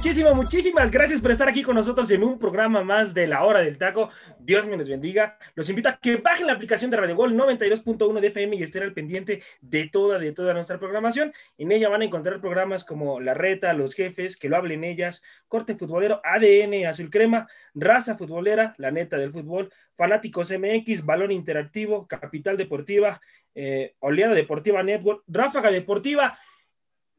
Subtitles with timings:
[0.00, 3.60] Muchísimo, muchísimas gracias por estar aquí con nosotros en un programa más de la hora
[3.60, 4.08] del taco.
[4.38, 5.36] Dios me los bendiga.
[5.54, 8.82] Los invito a que bajen la aplicación de Radio Gol 92.1 de FM y estén
[8.82, 11.34] al pendiente de toda, de toda nuestra programación.
[11.58, 15.22] En ella van a encontrar programas como La Reta, Los Jefes, Que lo hablen ellas,
[15.48, 22.08] Corte Futbolero, ADN, Azul Crema, Raza Futbolera, La Neta del Fútbol, Fanáticos MX, Balón Interactivo,
[22.08, 23.20] Capital Deportiva,
[23.54, 26.38] eh, Oleada Deportiva Network, Ráfaga Deportiva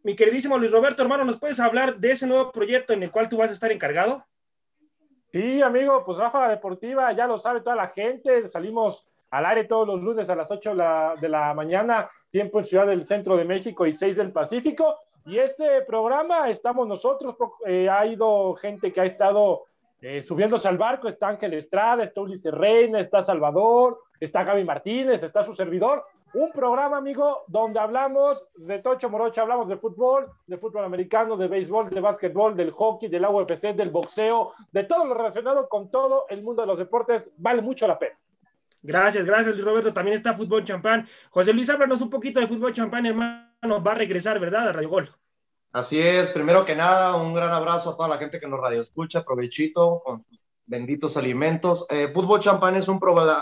[0.04, 3.30] mi queridísimo Luis Roberto, hermano, ¿nos puedes hablar de ese nuevo proyecto en el cual
[3.30, 4.26] tú vas a estar encargado?
[5.32, 9.88] Sí, amigo, pues Ráfaga Deportiva, ya lo sabe toda la gente, salimos al aire todos
[9.88, 10.76] los lunes a las 8
[11.22, 14.98] de la mañana, tiempo en Ciudad del Centro de México y 6 del Pacífico.
[15.26, 19.66] Y este programa estamos nosotros, eh, ha ido gente que ha estado
[20.02, 25.22] eh, subiéndose al barco, está Ángel Estrada, está Ulises Reina, está Salvador, está Gaby Martínez,
[25.22, 30.58] está su servidor, un programa, amigo, donde hablamos de Tocho Morocha, hablamos de fútbol, de
[30.58, 35.14] fútbol americano, de béisbol, de básquetbol, del hockey, del UFC, del boxeo, de todo lo
[35.14, 37.24] relacionado con todo el mundo de los deportes.
[37.38, 38.18] Vale mucho la pena.
[38.81, 39.94] Gracias, gracias, Luis Roberto.
[39.94, 41.08] También está Fútbol Champán.
[41.30, 43.84] José Luis, háblanos un poquito de Fútbol Champán, hermano.
[43.86, 44.69] Va a regresar, ¿verdad?
[44.69, 45.16] A Radio Gol.
[45.72, 46.30] Así es.
[46.30, 49.24] Primero que nada, un gran abrazo a toda la gente que nos radio escucha.
[49.24, 51.86] Provechito con sus benditos alimentos.
[51.90, 53.00] Eh, Fútbol Champán es un,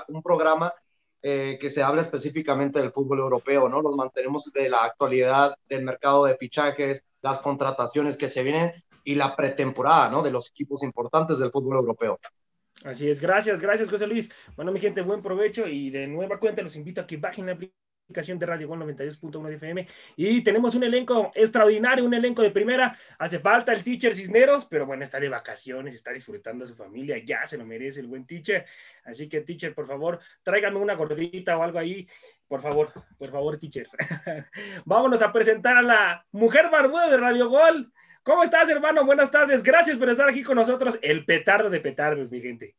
[0.08, 0.74] un programa
[1.22, 3.82] eh, que se habla específicamente del fútbol europeo, ¿no?
[3.82, 9.16] Nos mantenemos de la actualidad del mercado de fichajes, las contrataciones que se vienen y
[9.16, 10.22] la pretemporada, ¿no?
[10.24, 12.20] De los equipos importantes del fútbol europeo.
[12.84, 14.32] Así es, gracias, gracias José Luis.
[14.56, 17.54] Bueno, mi gente, buen provecho y de nueva cuenta los invito a que bajen la
[17.54, 19.88] aplicación de Radio Gol 92.1 de FM.
[20.16, 22.98] Y tenemos un elenco extraordinario, un elenco de primera.
[23.20, 27.20] Hace falta el teacher Cisneros, pero bueno, está de vacaciones, está disfrutando a su familia,
[27.24, 28.66] ya se lo merece el buen teacher.
[29.06, 32.08] Así que, teacher, por favor, tráigame una gordita o algo ahí.
[32.48, 33.88] Por favor, por favor, teacher.
[34.86, 37.94] Vámonos a presentar a la mujer barbuda de Radio Gol.
[38.24, 39.06] ¿Cómo estás, hermano?
[39.06, 39.62] Buenas tardes.
[39.62, 40.98] Gracias por estar aquí con nosotros.
[41.04, 42.76] El petardo de petardos, mi gente.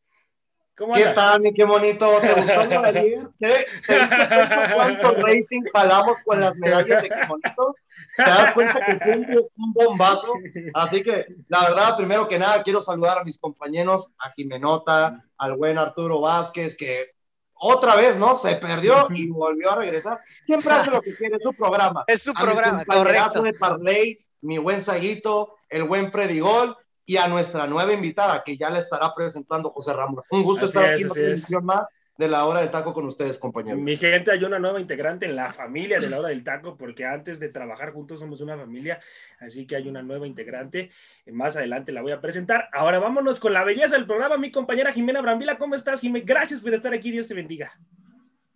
[0.94, 2.18] ¿Qué tal, mi qué bonito?
[2.20, 3.28] ¿Te gustó lo ayer?
[3.38, 3.66] ¿Qué?
[3.86, 7.74] ¿Te gustó cuánto rating jalamos con las medallas de qué bonito?
[8.16, 9.16] ¿Te das cuenta que fue
[9.56, 10.32] un, bombazo?
[10.72, 15.56] Así que, la verdad, primero que nada, quiero saludar a mis compañeros, a Jimenota, al
[15.56, 17.10] buen Arturo Vázquez, que
[17.52, 18.34] otra vez, ¿no?
[18.34, 20.20] Se perdió y volvió a regresar.
[20.44, 22.04] Siempre hace lo que quiere, es su programa.
[22.06, 23.42] Es su programa, correcto.
[23.42, 26.74] de Parley, mi buen Saguito, el buen Predigol,
[27.06, 30.22] y a nuestra nueva invitada que ya le estará presentando José Ramón.
[30.31, 31.87] Un gusto estar aquí en una edición más
[32.21, 33.81] de la hora del taco con ustedes, compañeros.
[33.81, 37.06] Mi gente, hay una nueva integrante en la familia de la hora del taco, porque
[37.06, 39.00] antes de trabajar juntos somos una familia,
[39.39, 40.91] así que hay una nueva integrante.
[41.33, 42.69] Más adelante la voy a presentar.
[42.75, 45.56] Ahora vámonos con la belleza del programa, mi compañera Jimena Brambila.
[45.56, 46.27] ¿Cómo estás, Jimena?
[46.27, 47.10] Gracias por estar aquí.
[47.10, 47.72] Dios te bendiga.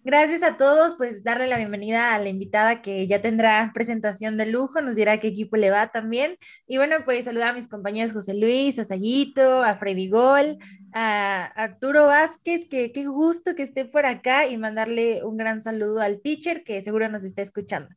[0.06, 4.44] Gracias a todos, pues darle la bienvenida a la invitada que ya tendrá presentación de
[4.44, 6.36] lujo, nos dirá qué equipo le va también.
[6.66, 10.58] Y bueno, pues saludar a mis compañeros José Luis, a Sayito, a Freddy Gol,
[10.92, 16.02] a Arturo Vázquez, que qué gusto que esté por acá y mandarle un gran saludo
[16.02, 17.88] al teacher que seguro nos está escuchando.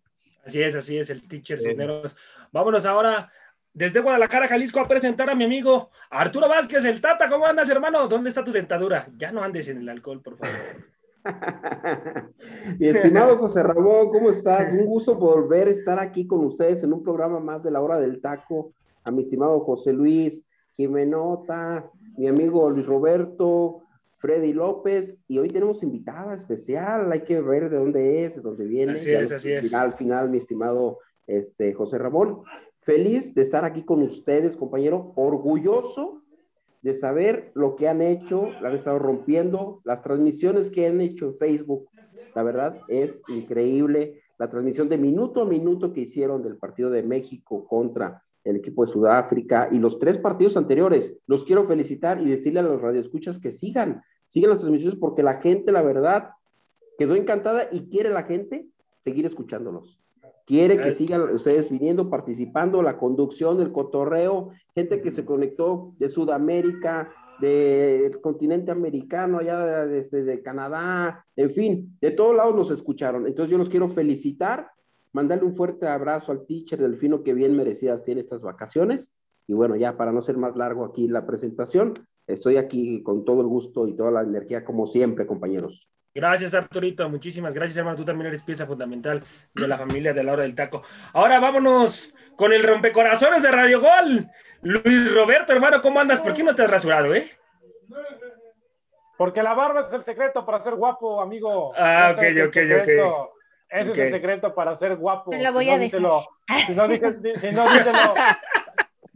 [0.46, 2.16] Así es, así es, el teacher Cisneros.
[2.54, 3.30] Vámonos ahora
[3.74, 7.28] desde Guadalajara, Jalisco, a presentar a mi amigo Arturo Vázquez, el Tata.
[7.28, 8.08] ¿Cómo andas, hermano?
[8.08, 9.10] ¿Dónde está tu dentadura?
[9.18, 10.56] Ya no andes en el alcohol, por favor.
[12.80, 14.74] Mi estimado José Ramón, ¿cómo estás?
[14.74, 18.00] Un gusto volver a estar aquí con ustedes en un programa más de la hora
[18.00, 18.74] del taco.
[19.04, 23.82] A mi estimado José Luis, Jimenota, mi amigo Luis Roberto,
[24.18, 28.66] Freddy López, y hoy tenemos invitada especial, hay que ver de dónde es, de dónde
[28.66, 28.94] viene.
[28.94, 29.74] Así es, así es.
[29.74, 32.42] Al final, mi estimado este, José Ramón,
[32.82, 36.24] feliz de estar aquí con ustedes, compañero, orgulloso
[36.82, 41.26] de saber lo que han hecho, la han estado rompiendo, las transmisiones que han hecho
[41.26, 41.90] en Facebook,
[42.36, 47.04] la verdad es increíble, la transmisión de minuto a minuto que hicieron del partido de
[47.04, 51.18] México contra el equipo de Sudáfrica y los tres partidos anteriores.
[51.28, 55.36] Los quiero felicitar y decirle a los radioescuchas que sigan, sigan las transmisiones porque la
[55.42, 56.30] gente, la verdad,
[56.98, 58.68] quedó encantada y quiere la gente
[59.00, 60.00] seguir escuchándolos.
[60.48, 66.08] Quiere que sigan ustedes viniendo, participando, la conducción, el cotorreo, gente que se conectó de
[66.08, 67.12] Sudamérica,
[67.42, 73.28] del continente americano, allá desde de Canadá, en fin, de todos lados nos escucharon.
[73.28, 74.72] Entonces yo los quiero felicitar,
[75.12, 79.14] mandarle un fuerte abrazo al teacher Delfino que bien merecidas tiene estas vacaciones.
[79.48, 81.94] Y bueno, ya para no ser más largo aquí la presentación,
[82.26, 85.90] estoy aquí con todo el gusto y toda la energía como siempre, compañeros.
[86.18, 87.08] Gracias, Arturito.
[87.10, 87.96] Muchísimas gracias, hermano.
[87.96, 89.24] Tú también eres pieza fundamental
[89.54, 90.82] de la familia de la hora del taco.
[91.14, 94.26] Ahora vámonos con el rompecorazones de Radio Gol.
[94.64, 96.20] Luis Roberto, hermano, ¿cómo andas?
[96.20, 97.30] ¿Por qué no te has rasurado, eh?
[99.16, 101.72] Porque la barba es el secreto para ser guapo, amigo.
[101.78, 103.30] Ah, ok, ok, ok.
[103.70, 105.30] Ese es el secreto para ser guapo.
[105.30, 106.00] Me lo voy a dejar.
[106.00, 106.24] Si no,
[106.66, 107.64] si no, díselo,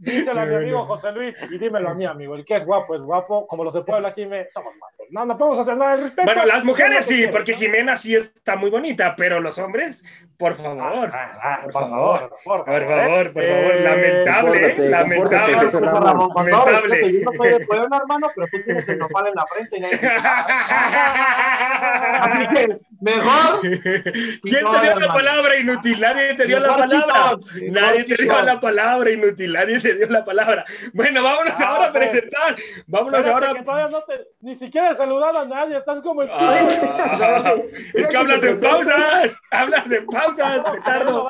[0.02, 2.34] Díselo a mi amigo José Luis y dímelo a mí, amigo.
[2.34, 3.46] El que es guapo es guapo.
[3.46, 5.06] Como los de Puebla, Jimé, somos guapos.
[5.10, 6.24] No, no podemos hacer nada al respecto.
[6.24, 10.04] Bueno, las mujeres sí, porque Jimena sí está muy bonita, pero los hombres,
[10.36, 11.08] por favor.
[11.12, 12.64] Ah, ah, por, favor, por favor.
[12.64, 13.80] Por favor, por favor.
[13.80, 14.88] Lamentable, ¿eh?
[14.88, 15.52] Lamentable.
[15.52, 17.12] Lamentable.
[17.12, 19.80] Yo no soy de Puebla, hermano, pero tú tienes el nopal en la frente y
[19.80, 19.98] nadie
[23.00, 23.60] mejor.
[23.60, 26.00] ¿Quién te dio la palabra inútil?
[26.00, 27.38] Nadie te dio la palabra.
[27.70, 29.52] Nadie te dio la palabra inútil.
[29.52, 30.64] Nadie te dio la palabra.
[30.92, 32.56] Bueno, vámonos ah, ahora a presentar.
[32.86, 33.52] Vámonos ahora.
[34.40, 37.54] ni siquiera he saludado a nadie, estás como el ah,
[37.94, 39.40] Es que hablas en pausas.
[39.50, 41.28] Hablas en pausas, petardo.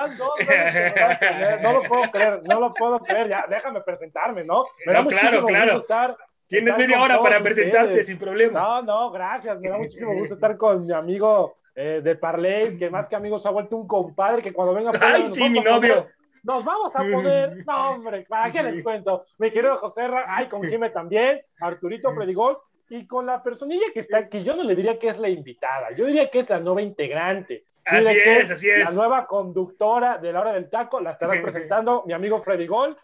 [1.62, 3.28] No lo puedo creer, no lo puedo creer.
[3.28, 4.64] Ya, déjame presentarme, ¿no?
[4.86, 6.16] no, claro, claro.
[6.46, 8.60] Tienes media hora para presentarte sin problema.
[8.60, 9.58] No, no, gracias.
[9.60, 13.38] Me da muchísimo gusto estar con mi amigo eh, de Parley, que más que amigo
[13.38, 14.92] se ha vuelto un compadre que cuando venga.
[15.00, 16.06] Ay, sí, mi novio
[16.42, 19.24] nos vamos a poder, no hombre, ¿para qué les cuento?
[19.38, 22.58] Mi querido José ay, con Jimé también, Arturito Predigol,
[22.88, 25.92] y con la personilla que está aquí, yo no le diría que es la invitada,
[25.92, 27.64] yo diría que es la nueva integrante.
[27.84, 28.84] Así es, así es.
[28.84, 32.96] La nueva conductora de la hora del taco, la estará presentando mi amigo Freddy Gol.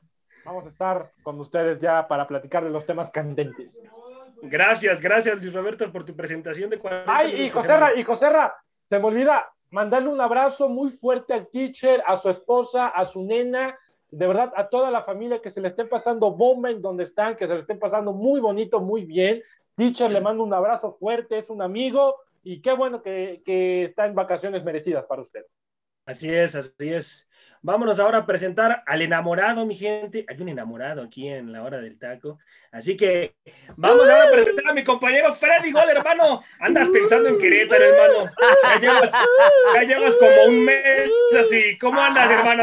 [0.45, 3.83] Vamos a estar con ustedes ya para platicar de los temas candentes.
[4.43, 8.99] Gracias, gracias Luis Roberto por tu presentación de 40 Ay, y Joserra, y Joserra, se
[8.99, 13.79] me olvida, mandarle un abrazo muy fuerte al teacher, a su esposa, a su nena,
[14.11, 17.37] de verdad, a toda la familia que se le estén pasando bomba en donde están,
[17.37, 19.43] que se le estén pasando muy bonito, muy bien.
[19.75, 24.07] Teacher, le mando un abrazo fuerte, es un amigo y qué bueno que, que está
[24.07, 25.45] en vacaciones merecidas para usted.
[26.07, 27.28] Así es, así es.
[27.63, 30.25] Vámonos ahora a presentar al enamorado, mi gente.
[30.29, 32.39] Hay un enamorado aquí en la hora del taco.
[32.71, 33.35] Así que
[33.77, 36.41] vamos ahora a presentar a mi compañero Freddy Gol, hermano.
[36.61, 38.31] Andas pensando en Querétaro, hermano.
[39.75, 41.77] Ya llevas, como un mes así.
[41.79, 42.63] ¿Cómo andas, hermano?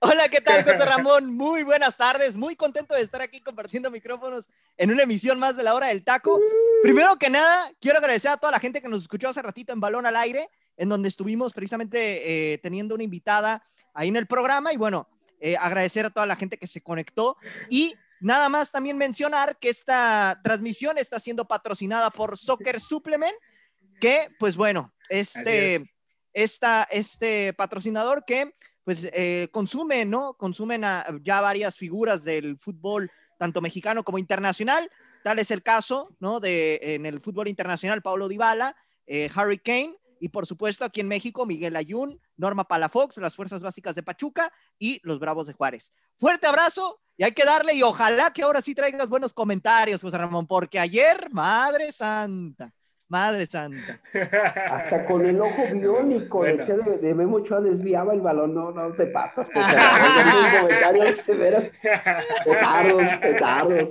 [0.00, 1.34] Hola, ¿qué tal, José Ramón?
[1.36, 2.36] Muy buenas tardes.
[2.36, 6.04] Muy contento de estar aquí compartiendo micrófonos en una emisión más de la hora del
[6.04, 6.40] taco.
[6.82, 9.80] Primero que nada, quiero agradecer a toda la gente que nos escuchó hace ratito en
[9.80, 14.72] Balón al Aire en donde estuvimos precisamente eh, teniendo una invitada ahí en el programa
[14.72, 15.08] y bueno,
[15.40, 17.36] eh, agradecer a toda la gente que se conectó
[17.68, 23.34] y nada más también mencionar que esta transmisión está siendo patrocinada por Soccer Supplement,
[24.00, 25.92] que pues bueno, este,
[26.32, 28.54] este patrocinador que
[28.84, 30.34] pues eh, consume, ¿no?
[30.34, 30.82] Consumen
[31.22, 34.90] ya varias figuras del fútbol, tanto mexicano como internacional.
[35.22, 36.40] Tal es el caso, ¿no?
[36.40, 38.74] De en el fútbol internacional, Paulo Dybala,
[39.34, 43.94] Harry Kane, y por supuesto, aquí en México, Miguel Ayun, Norma Palafox, las Fuerzas Básicas
[43.94, 45.92] de Pachuca y los Bravos de Juárez.
[46.16, 50.18] Fuerte abrazo y hay que darle y ojalá que ahora sí traigas buenos comentarios, José
[50.18, 52.72] Ramón, porque ayer, Madre Santa,
[53.08, 54.00] Madre Santa.
[54.70, 59.48] Hasta con el ojo biónico, decía de, Memo desviaba el balón, no, no te pasas.
[60.60, 61.64] comentarios, de veras,
[62.44, 63.90] petardos, petardos.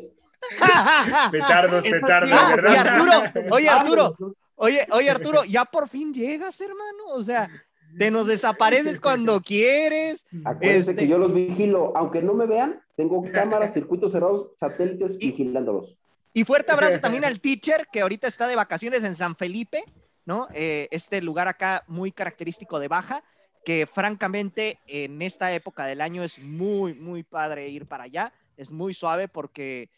[1.32, 2.72] petardos, petardos, ¿verdad?
[2.72, 4.16] Y Arturo, oye Arturo,
[4.58, 7.06] Oye, oye, Arturo, ya por fin llegas, hermano.
[7.14, 7.50] O sea,
[7.98, 10.26] te nos desapareces cuando quieres.
[10.44, 15.18] Acuérdense que este yo los vigilo, aunque no me vean, tengo cámaras, circuitos cerrados, satélites
[15.18, 15.98] vigilándolos.
[16.34, 19.84] Y fuerte abrazo también al teacher que ahorita está de vacaciones en San Felipe,
[20.26, 20.48] ¿no?
[20.54, 23.24] Eh, este lugar acá muy característico de Baja,
[23.64, 28.34] que francamente en esta época del año es muy, muy padre ir para allá.
[28.56, 29.90] Es muy suave porque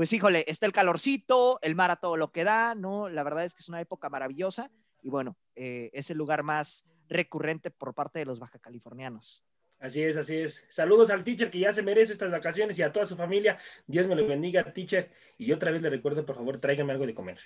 [0.00, 3.10] pues híjole, está el calorcito, el mar a todo lo que da, ¿no?
[3.10, 4.70] La verdad es que es una época maravillosa
[5.02, 9.44] y bueno, eh, es el lugar más recurrente por parte de los baja californianos.
[9.78, 10.64] Así es, así es.
[10.70, 13.58] Saludos al teacher que ya se merece estas vacaciones y a toda su familia.
[13.86, 15.10] Dios me lo bendiga, teacher.
[15.36, 17.38] Y otra vez le recuerdo, por favor, tráigame algo de comer.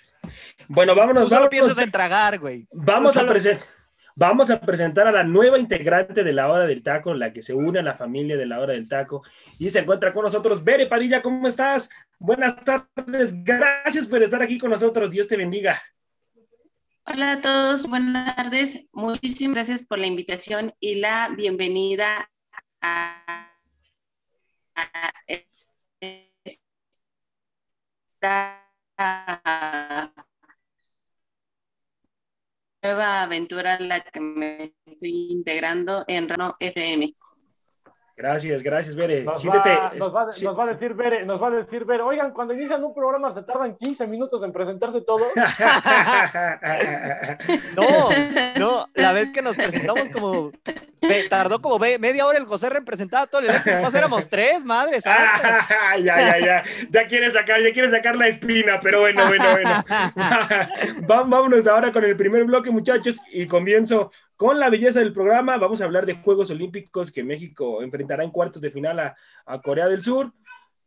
[0.69, 1.29] Bueno, vámonos.
[1.29, 2.69] No piensas en tragar, güey.
[2.71, 3.67] Vamos a presentar.
[4.17, 7.53] Vamos a presentar a la nueva integrante de la hora del taco, la que se
[7.53, 9.23] une a la familia de la hora del taco
[9.59, 10.63] y se encuentra con nosotros.
[10.63, 11.89] Bere Padilla, ¿cómo estás?
[12.19, 15.11] Buenas tardes, gracias por estar aquí con nosotros.
[15.11, 15.81] Dios te bendiga.
[17.05, 18.85] Hola a todos, buenas tardes.
[18.91, 22.31] Muchísimas gracias por la invitación y la bienvenida
[22.81, 23.51] a,
[28.25, 28.71] esta
[32.81, 37.15] nueva aventura a la que me estoy integrando en Rano FM.
[38.17, 39.23] Gracias, gracias, Bere.
[39.23, 39.69] Nos, Siéntete.
[39.69, 42.53] va, nos, va, nos va a decir Bere, nos va a decir Bere, oigan, cuando
[42.53, 45.25] inician un programa se tardan 15 minutos en presentarse todo.
[47.75, 48.09] No,
[48.57, 50.51] no, la vez que nos presentamos como
[51.29, 53.47] tardó como media hora el José representaba todo el
[53.81, 55.67] más éramos tres, madre santa.
[55.69, 56.63] Ah, ya, ya, ya.
[56.89, 59.83] Ya quiere sacar, ya quiere sacar la espina, pero bueno, bueno, bueno.
[61.07, 65.57] Vámonos ahora con el primer bloque, muchachos, y comienzo con la belleza del programa.
[65.57, 69.87] Vamos a hablar de Juegos Olímpicos que México enfrentará en cuartos de final a, Corea
[69.87, 70.31] del Sur.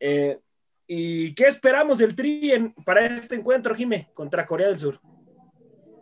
[0.01, 0.39] Eh,
[0.87, 5.01] ¿Y qué esperamos del Tri en- para este encuentro, Jime, contra Corea del Sur?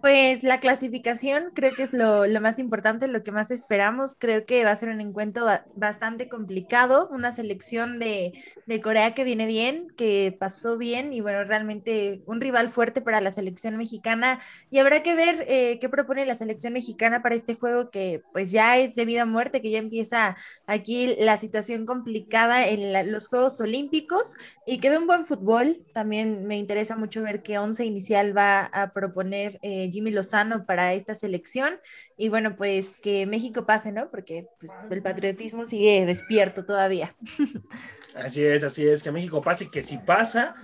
[0.06, 4.14] Pues la clasificación creo que es lo, lo más importante, lo que más esperamos.
[4.16, 8.32] Creo que va a ser un encuentro ba- bastante complicado, una selección de,
[8.66, 13.20] de Corea que viene bien, que pasó bien y bueno, realmente un rival fuerte para
[13.20, 14.40] la selección mexicana.
[14.70, 18.52] Y habrá que ver eh, qué propone la selección mexicana para este juego que pues
[18.52, 20.36] ya es de vida o muerte, que ya empieza
[20.66, 24.34] aquí la situación complicada en la- los Juegos Olímpicos
[24.64, 25.84] y quedó un buen fútbol.
[25.92, 30.92] También me interesa mucho ver qué once inicial va a proponer eh, Jimmy Lozano para
[30.92, 31.80] esta selección.
[32.18, 34.10] Y bueno, pues que México pase, ¿no?
[34.10, 37.16] Porque pues, el patriotismo sigue despierto todavía.
[38.14, 40.54] Así es, así es, que México pase, que si pasa,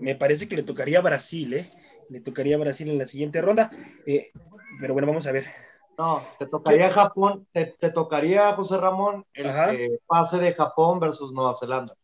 [0.00, 1.64] me parece que le tocaría a Brasil, ¿eh?
[2.08, 3.70] Le tocaría a Brasil en la siguiente ronda.
[4.04, 4.32] Eh,
[4.80, 5.46] pero bueno, vamos a ver.
[5.96, 11.32] No, te tocaría Japón, te, te tocaría, José Ramón, el eh, pase de Japón versus
[11.32, 11.94] Nueva Zelanda.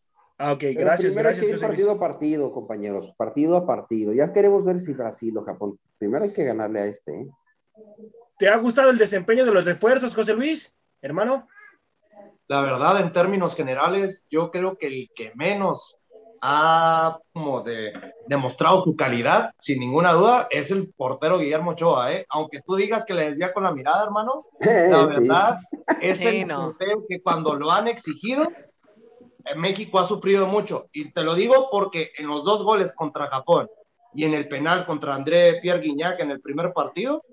[0.44, 1.44] Ah, ok, Pero gracias, primero gracias.
[1.44, 4.12] hay que ir partido a partido, compañeros, partido a partido.
[4.12, 5.78] Ya queremos ver si Brasil o Japón.
[5.98, 7.12] Primero hay que ganarle a este.
[7.12, 7.26] ¿eh?
[8.38, 10.72] ¿Te ha gustado el desempeño de los refuerzos, José Luis?
[11.00, 11.46] Hermano.
[12.48, 15.96] La verdad, en términos generales, yo creo que el que menos
[16.42, 17.92] ha como de,
[18.26, 22.26] demostrado su calidad, sin ninguna duda, es el portero Guillermo Ochoa, ¿eh?
[22.30, 24.60] Aunque tú digas que le desvía con la mirada, hermano, la
[25.12, 25.20] Sí.
[25.20, 25.58] verdad
[26.00, 26.64] es Sí, el no.
[26.66, 28.48] portero que cuando lo han exigido,
[29.56, 30.88] México ha sufrido mucho.
[30.92, 33.68] Y te lo digo porque en los dos goles contra Japón
[34.14, 37.24] y en el penal contra André Pierre Guignac en el primer partido,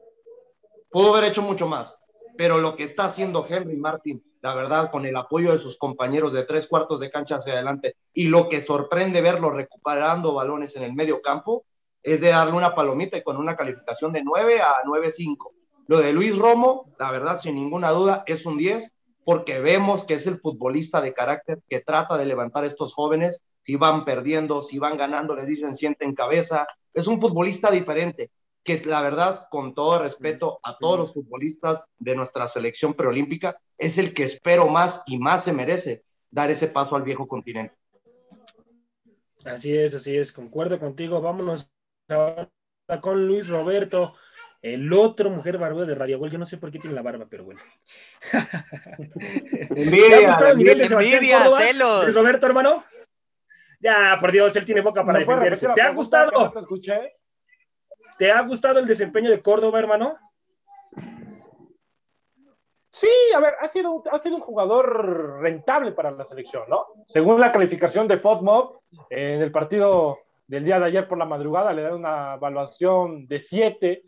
[0.89, 2.01] pudo haber hecho mucho más.
[2.37, 6.33] Pero lo que está haciendo Henry Martin, la verdad, con el apoyo de sus compañeros
[6.33, 10.83] de tres cuartos de cancha hacia adelante, y lo que sorprende verlo recuperando balones en
[10.83, 11.65] el medio campo,
[12.01, 15.51] es de darle una palomita y con una calificación de 9 a 9.5.
[15.87, 20.15] Lo de Luis Romo, la verdad, sin ninguna duda, es un 10, porque vemos que
[20.15, 23.41] es el futbolista de carácter que trata de levantar a estos jóvenes.
[23.61, 26.67] Si van perdiendo, si van ganando, les dicen sienten cabeza.
[26.93, 28.31] Es un futbolista diferente
[28.63, 33.97] que la verdad, con todo respeto a todos los futbolistas de nuestra selección preolímpica, es
[33.97, 37.75] el que espero más y más se merece dar ese paso al viejo continente.
[39.45, 41.21] Así es, así es, concuerdo contigo.
[41.21, 41.71] Vámonos
[42.09, 42.49] ahora
[43.01, 44.13] con Luis Roberto,
[44.61, 46.31] el otro mujer barbuda de Radio Gol.
[46.31, 47.61] Yo no sé por qué tiene la barba, pero bueno.
[48.31, 51.59] ¿Te ha Envidia, nivel de Sebastián Envidia, Córdoba?
[51.61, 52.03] celos.
[52.05, 52.83] Luis Roberto, hermano.
[53.79, 55.73] Ya, por Dios, él tiene boca para ¿Me puedes defenderse.
[55.75, 56.51] ¿Te ha no gustado?
[56.51, 57.15] te escuché?
[58.17, 60.17] ¿Te ha gustado el desempeño de Córdoba, hermano?
[62.91, 66.85] Sí, a ver, ha sido, un- ha sido un jugador rentable para la selección, ¿no?
[67.07, 71.71] Según la calificación de FODMOB, en el partido del día de ayer por la madrugada
[71.71, 74.03] le dan una evaluación de 7,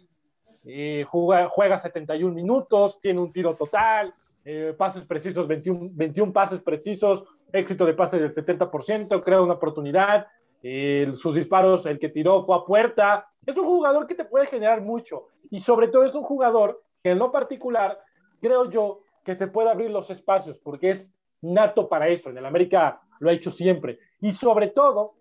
[1.10, 4.14] juega, juega 71 minutos, tiene un tiro total,
[4.44, 10.28] eh, pases precisos, 21, 21 pases precisos, éxito de pase del 70%, crea una oportunidad,
[10.64, 14.46] eh, sus disparos, el que tiró fue a puerta, es un jugador que te puede
[14.46, 18.00] generar mucho y sobre todo es un jugador que en lo particular
[18.40, 22.30] creo yo que te puede abrir los espacios porque es nato para eso.
[22.30, 24.00] En el América lo ha hecho siempre.
[24.20, 25.16] Y sobre todo,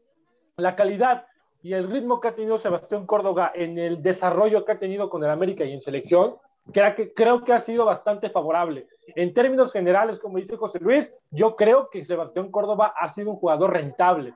[0.57, 1.25] la calidad
[1.63, 5.23] y el ritmo que ha tenido Sebastián Córdoba en el desarrollo que ha tenido con
[5.25, 6.37] el América y en selección,
[6.73, 8.87] creo que, creo que ha sido bastante favorable.
[9.15, 13.37] En términos generales, como dice José Luis, yo creo que Sebastián Córdoba ha sido un
[13.37, 14.35] jugador rentable.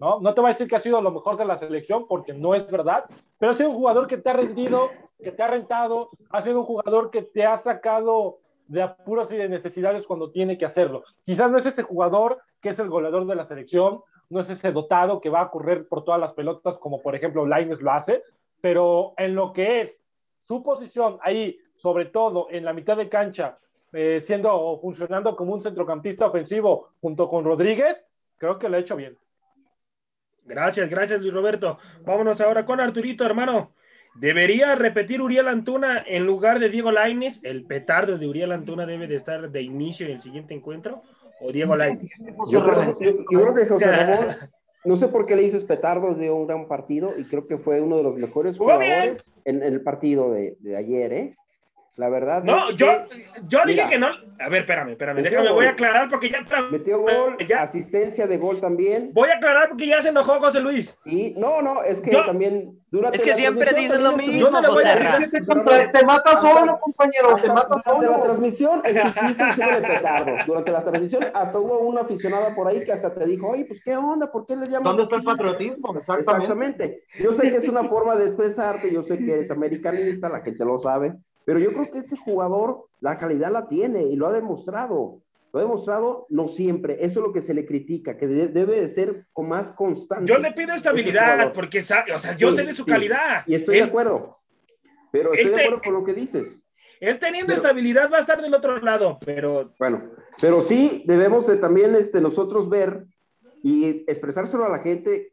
[0.00, 0.18] ¿no?
[0.20, 2.54] no te voy a decir que ha sido lo mejor de la selección porque no
[2.54, 3.04] es verdad,
[3.38, 4.90] pero ha sido un jugador que te ha rendido,
[5.22, 9.36] que te ha rentado, ha sido un jugador que te ha sacado de apuros y
[9.36, 11.02] de necesidades cuando tiene que hacerlo.
[11.24, 14.72] Quizás no es ese jugador que es el goleador de la selección, no es ese
[14.72, 18.22] dotado que va a correr por todas las pelotas como por ejemplo Laines lo hace,
[18.60, 19.96] pero en lo que es
[20.46, 23.58] su posición ahí sobre todo en la mitad de cancha,
[23.92, 28.04] eh, siendo o funcionando como un centrocampista ofensivo junto con Rodríguez,
[28.38, 29.16] creo que lo ha hecho bien.
[30.44, 31.78] Gracias, gracias Luis Roberto.
[32.04, 33.72] Vámonos ahora con Arturito, hermano.
[34.14, 37.44] ¿Debería repetir Uriel Antuna en lugar de Diego Laines?
[37.44, 41.02] ¿El petardo de Uriel Antuna debe de estar de inicio en el siguiente encuentro?
[41.40, 42.10] ¿O Diego Laines?
[42.50, 42.92] Yo creo,
[43.30, 44.36] yo creo que José Ramón,
[44.84, 47.80] no sé por qué le dices petardo de un gran partido y creo que fue
[47.80, 51.36] uno de los mejores jugadores en, en el partido de, de ayer, ¿eh?
[51.96, 52.42] La verdad.
[52.44, 54.08] No, es yo, que- yo dije mira, que no.
[54.38, 55.54] A ver, espérame, espérame, déjame, gol.
[55.54, 56.40] voy a aclarar porque ya.
[56.70, 57.62] Metió gol, Ya.
[57.62, 59.12] asistencia de gol también.
[59.14, 60.98] Voy a aclarar porque ya se enojó José Luis.
[61.06, 64.50] Y no, no, es que Yo- también durante Es que siempre dices lo mismo, Yo
[64.50, 65.28] no le voy a José Ra.
[65.30, 68.22] Te, contra- te mata solo, compañero, te Hasta mata durante la solo.
[68.24, 70.32] transmisión estuviste diciéndole petardo.
[70.46, 73.80] Durante la transmisión hasta hubo una aficionada por ahí que hasta te dijo, oye, pues
[73.82, 75.96] qué onda, ¿por qué le llamas ¿Dónde está el así?" patriotismo?
[75.96, 76.42] Exactamente.
[76.42, 77.02] Exactamente.
[77.20, 80.62] Yo sé que es una forma de expresarte, yo sé que eres americanista, la gente
[80.62, 81.14] lo sabe,
[81.46, 85.22] pero yo creo que este jugador la calidad la tiene y lo ha demostrado.
[85.52, 86.98] Lo ha demostrado no siempre.
[87.04, 90.26] Eso es lo que se le critica, que de- debe de ser con más constante.
[90.30, 92.90] Yo le pido este estabilidad porque, sa- o sea, yo Sí, sé de su sí.
[92.90, 93.44] calidad.
[93.46, 94.36] Y estoy de acuerdo.
[95.12, 96.60] Pero estoy de acuerdo con lo que dices.
[97.00, 100.02] Él teniendo Pero- estabilidad va a estar del otro lado, pero Bueno,
[100.40, 103.04] pero sí debemos de también este, nosotros ver
[103.62, 105.30] y expresárselo a la gente,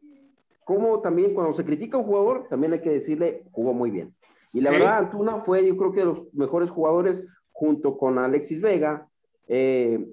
[0.63, 4.13] como también cuando se critica a un jugador, también hay que decirle, jugó muy bien.
[4.53, 4.77] Y la Sí.
[4.77, 9.07] verdad, Antuna fue, yo creo que de los mejores jugadores, junto con Alexis Vega,
[9.47, 10.07] eh,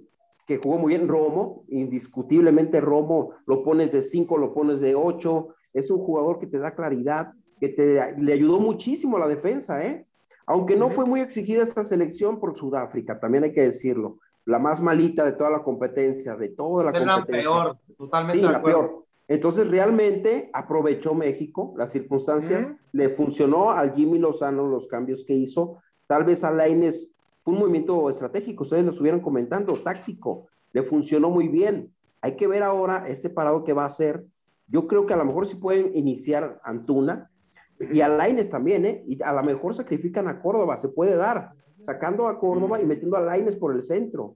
[0.46, 1.06] que jugó muy bien.
[1.06, 5.48] Romo, indiscutiblemente Romo, lo pones de 5, lo pones de 8.
[5.74, 9.84] Es un jugador que te da claridad, que te, le ayudó muchísimo a la defensa,
[9.84, 10.06] ¿eh?
[10.46, 14.18] Aunque no fue muy exigida esta selección por Sudáfrica, también hay que decirlo.
[14.46, 17.50] La más malita de toda la competencia, de toda la Es la competencia.
[17.50, 19.04] peor, totalmente Sí, de la peor.
[19.30, 25.78] Entonces, realmente aprovechó México las circunstancias, le funcionó al Jimmy Lozano los cambios que hizo.
[26.08, 27.12] Tal vez a Laines
[27.44, 31.92] fue un movimiento estratégico, ustedes lo estuvieron comentando, táctico, le funcionó muy bien.
[32.20, 34.24] Hay que ver ahora este parado que va a hacer.
[34.66, 37.30] Yo creo que a lo mejor sí pueden iniciar Antuna
[37.78, 39.04] y a Laines también, ¿eh?
[39.06, 43.16] Y a lo mejor sacrifican a Córdoba, se puede dar, sacando a Córdoba y metiendo
[43.16, 44.34] a Laines por el centro.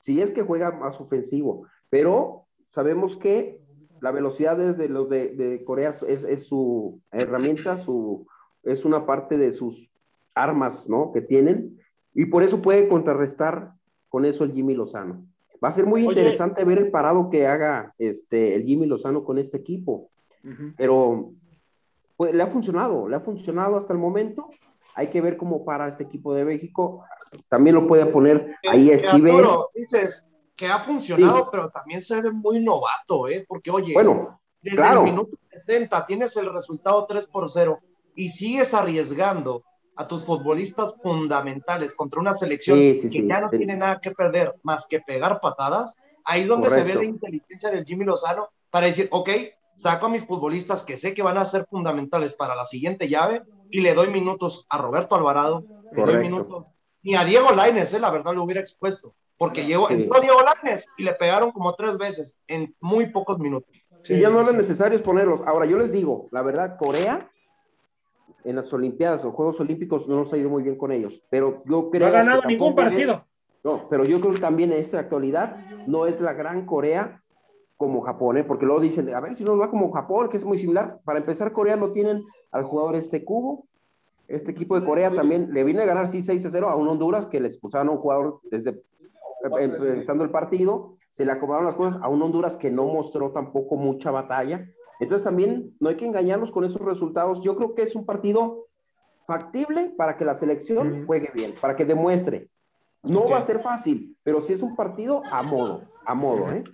[0.00, 3.64] Si es que juega más ofensivo, pero sabemos que
[4.00, 8.26] la velocidad de los de, de Corea es, es, su herramienta, su,
[8.62, 9.88] es una parte de sus
[10.34, 11.12] armas, ¿no?
[11.12, 11.78] Que tienen,
[12.14, 13.72] y por eso puede contrarrestar
[14.08, 15.26] con eso el Jimmy Lozano.
[15.62, 16.10] Va a ser muy Oye.
[16.10, 20.10] interesante ver el parado que haga este, el Jimmy Lozano con este equipo,
[20.76, 21.32] pero
[22.16, 24.48] pues, le ha funcionado, le ha funcionado hasta el momento.
[24.94, 27.04] Hay que ver cómo para este equipo de México.
[27.48, 29.36] También lo puede poner ahí Esquivel.
[29.36, 30.24] Arturo, dices
[30.56, 31.44] que ha funcionado, Sí.
[31.52, 33.44] pero también se ve muy novato, ¿eh?
[33.46, 35.00] Porque, oye, Bueno, desde claro.
[35.00, 37.78] el minuto 60 tienes el resultado 3 por 0
[38.14, 39.62] y sigues arriesgando
[39.94, 44.10] a tus futbolistas fundamentales contra una selección Sí, sí, que ya no tiene nada que
[44.10, 48.48] perder más que pegar patadas, ahí es donde se ve la inteligencia del Jimmy Lozano
[48.70, 49.30] para decir, ok,
[49.76, 53.42] saco a mis futbolistas que sé que van a ser fundamentales para la siguiente llave
[53.70, 55.60] y le doy minutos a Roberto Alvarado,
[55.92, 56.20] le doy Correcto.
[56.20, 56.66] minutos
[57.06, 59.94] ni a Diego Lainez, eh, la verdad lo hubiera expuesto, porque llegó, Sí.
[59.94, 63.70] entró Diego Lainez y le pegaron como tres veces en muy pocos minutos.
[64.08, 64.56] y ya no sí, era sí.
[64.58, 65.40] necesario ponerlos.
[65.46, 67.28] Ahora, yo les digo, la verdad, Corea
[68.44, 71.62] en las Olimpiadas o Juegos Olímpicos no nos ha ido muy bien con ellos, pero
[71.64, 73.12] yo creo No ha ganado que ningún partido.
[73.14, 73.20] es-
[73.64, 75.56] no, pero yo creo que también en esta actualidad
[75.88, 77.20] no es la gran Corea
[77.76, 78.44] como Japón, ¿eh?
[78.44, 81.00] porque luego dicen, a ver si nos va como Japón, que es muy similar.
[81.04, 83.64] Para empezar, Corea no tienen al jugador este cubo.
[84.28, 86.88] Este equipo de Corea también le viene a ganar sí 6 a 0 a un
[86.88, 88.82] Honduras que le expulsaron a un jugador desde
[89.60, 93.76] empezando el partido, se le acomodaron las cosas a un Honduras que no mostró tampoco
[93.76, 94.68] mucha batalla.
[94.98, 97.40] Entonces también no hay que engañarnos con esos resultados.
[97.42, 98.66] Yo creo que es un partido
[99.26, 102.50] factible para que la selección juegue bien, para que demuestre.
[103.02, 106.64] No va a ser fácil, pero sí es un partido a modo, a modo, ¿eh?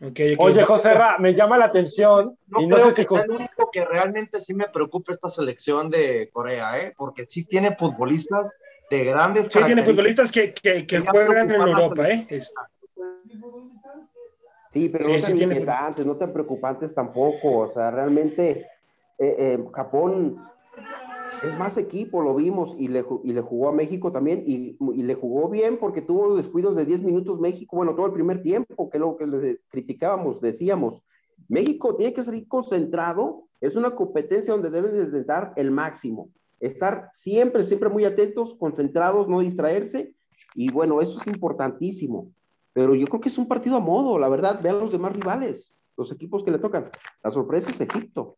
[0.00, 0.38] Ok, ok.
[0.38, 2.36] Oye, José Ra, me llama la atención.
[2.48, 4.68] No y no creo sé que si con- sea el único que realmente sí me
[4.68, 6.94] preocupa esta selección de Corea, ¿eh?
[6.96, 8.52] porque sí tiene futbolistas
[8.90, 12.26] de grandes Sí, tiene futbolistas que, que, que juegan en Europa, ¿eh?
[12.30, 12.52] Es-
[14.70, 17.58] Sí, pero Sí, no sí tan tiene- inquietantes, no tan preocupantes tampoco.
[17.58, 18.66] O sea, realmente
[19.18, 20.36] eh, eh, Japón
[21.44, 25.02] es más equipo, lo vimos, y le, y le jugó a México también, y, y
[25.02, 28.90] le jugó bien porque tuvo descuidos de 10 minutos México, bueno, todo el primer tiempo,
[28.90, 31.02] que lo que le criticábamos, decíamos.
[31.48, 36.30] México tiene que salir concentrado, es una competencia donde deben de dar el máximo,
[36.60, 40.14] estar siempre, siempre muy atentos, concentrados, no distraerse,
[40.54, 42.30] y bueno, eso es importantísimo.
[42.72, 44.60] Pero yo creo que es un partido a modo, la verdad.
[44.62, 46.84] Vean los demás rivales, los equipos que le tocan.
[47.22, 48.36] La sorpresa es Egipto.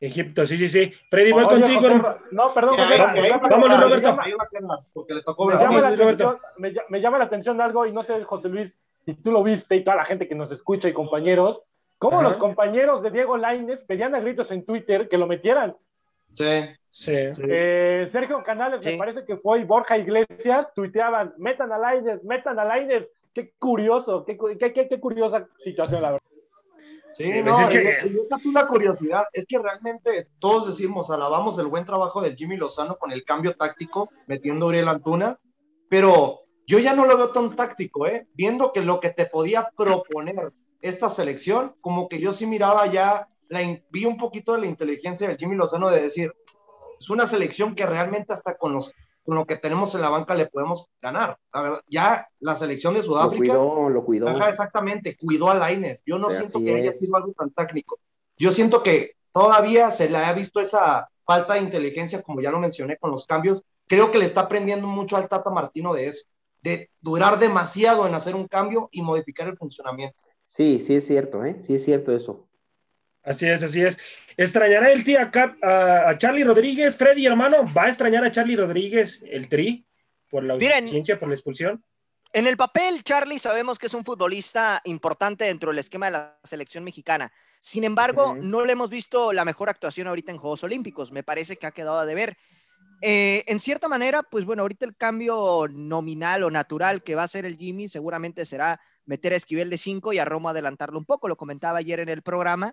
[0.00, 0.92] Egipto, sí, sí, sí.
[1.10, 1.80] Freddy, voy contigo.
[1.82, 1.94] José
[2.30, 4.16] no, perdón, José ahí Vámonos, Roberto.
[5.08, 8.02] le tocó me llama, la atención, me, ll- me llama la atención algo, y no
[8.02, 10.94] sé, José Luis, si tú lo viste y toda la gente que nos escucha y
[10.94, 11.62] compañeros,
[11.98, 12.28] cómo Ajá.
[12.28, 15.76] los compañeros de Diego Lainez pedían a gritos en Twitter que lo metieran.
[16.32, 16.60] Sí.
[16.92, 17.12] Sí.
[17.14, 18.92] Eh, Sergio Canales, Sí.
[18.92, 23.08] me parece que fue, y Borja Iglesias tuiteaban, metan a Lainez, metan a Lainez.
[23.34, 26.26] Qué curioso, qué, cu- qué, qué- qué curiosa situación, la verdad.
[27.12, 30.68] Sí, Sí, no, pues es que- y esta es una curiosidad, es que realmente todos
[30.68, 34.88] decimos, alabamos el buen trabajo del Jimmy Lozano con el cambio táctico, metiendo a Uriel
[34.88, 35.38] Antuna,
[35.88, 38.28] pero yo ya no lo veo tan táctico, ¿eh?
[38.34, 43.28] Viendo que lo que te podía proponer esta selección, como que yo sí miraba ya,
[43.48, 46.32] la, vi un poquito de la inteligencia del Jimmy Lozano de decir,
[46.98, 48.92] es una selección que realmente hasta con, los,
[49.24, 51.38] con lo que tenemos en la banca le podemos ganar.
[51.52, 53.54] La verdad, ya la selección de Lo Sudáfrica...
[53.54, 54.28] cuidó, lo cuidó.
[54.28, 56.02] Ajá, exactamente, cuidó a Laines.
[56.06, 56.98] Yo no siento que haya es.
[56.98, 57.98] sido algo tan técnico.
[58.36, 62.58] Yo siento que todavía se le ha visto esa falta de inteligencia, como ya lo
[62.58, 63.62] mencioné con los cambios.
[63.86, 66.24] Creo que le está aprendiendo mucho al Tata Martino de eso,
[66.62, 70.18] de durar demasiado en hacer un cambio y modificar el funcionamiento.
[70.44, 71.58] Sí, sí es cierto, ¿eh?
[71.62, 72.48] Sí es cierto eso.
[73.22, 73.98] Así es, así es.
[74.40, 76.96] ¿Extrañará el tío acá a, a Charlie Rodríguez?
[76.96, 79.86] Freddy, hermano, ¿va a extrañar a Charlie Rodríguez el tri
[80.30, 81.84] por la ausencia, por la expulsión?
[82.32, 86.38] En el papel, Charlie sabemos que es un futbolista importante dentro del esquema de la
[86.42, 87.30] selección mexicana.
[87.60, 91.12] Sin embargo, no le hemos visto la mejor actuación ahorita en Juegos Olímpicos.
[91.12, 92.38] Me parece que ha quedado a deber.
[93.02, 97.24] Eh, en cierta manera, pues bueno, ahorita el cambio nominal o natural que va a
[97.26, 101.04] hacer el Jimmy seguramente será meter a Esquivel de 5 y a Romo adelantarlo un
[101.04, 101.28] poco.
[101.28, 102.72] Lo comentaba ayer en el programa.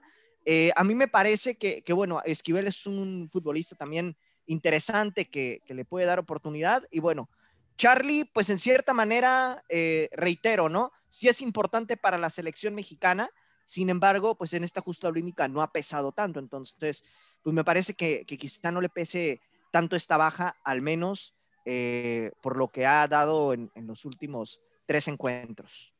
[0.49, 5.83] Eh, a mí me parece que, bueno, Esquivel es un futbolista también interesante que, le
[5.83, 6.87] puede dar oportunidad.
[6.89, 7.29] Y bueno,
[7.75, 10.93] Charlie, pues en cierta manera, eh, reitero, ¿no?
[11.09, 13.29] Sí es importante para la selección mexicana,
[13.65, 17.03] sin embargo, pues en esta justa olímpica no ha pesado tanto, entonces,
[17.43, 22.31] pues me parece que, que quizá no le pese tanto esta baja, al menos eh,
[22.41, 25.93] por lo que ha dado en, en, los últimos tres encuentros.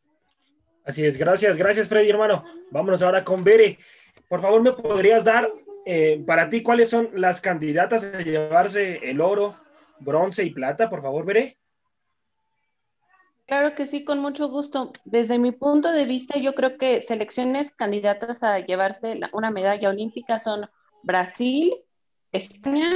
[0.86, 2.46] Así es, gracias, gracias Freddy, hermano.
[2.72, 3.78] Vámonos ahora con Bere.
[4.28, 5.50] Por favor, ¿me podrías dar
[5.86, 9.56] eh, para ti cuáles son las candidatas a llevarse el oro,
[10.00, 10.90] bronce y plata?
[10.90, 11.58] Por favor, Bere.
[13.46, 14.92] Claro que sí, con mucho gusto.
[15.06, 19.90] Desde mi punto de vista, yo creo que selecciones candidatas a llevarse la, una medalla
[19.90, 20.70] olímpica son
[21.02, 21.74] Brasil,
[22.34, 22.90] España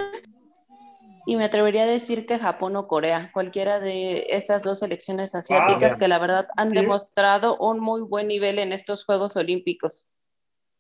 [1.26, 5.94] y me atrevería a decir que Japón o Corea, cualquiera de estas dos selecciones asiáticas
[5.94, 6.00] Wow.
[6.00, 6.76] que la verdad han Sí.
[6.76, 10.08] demostrado un muy buen nivel en estos Juegos Olímpicos.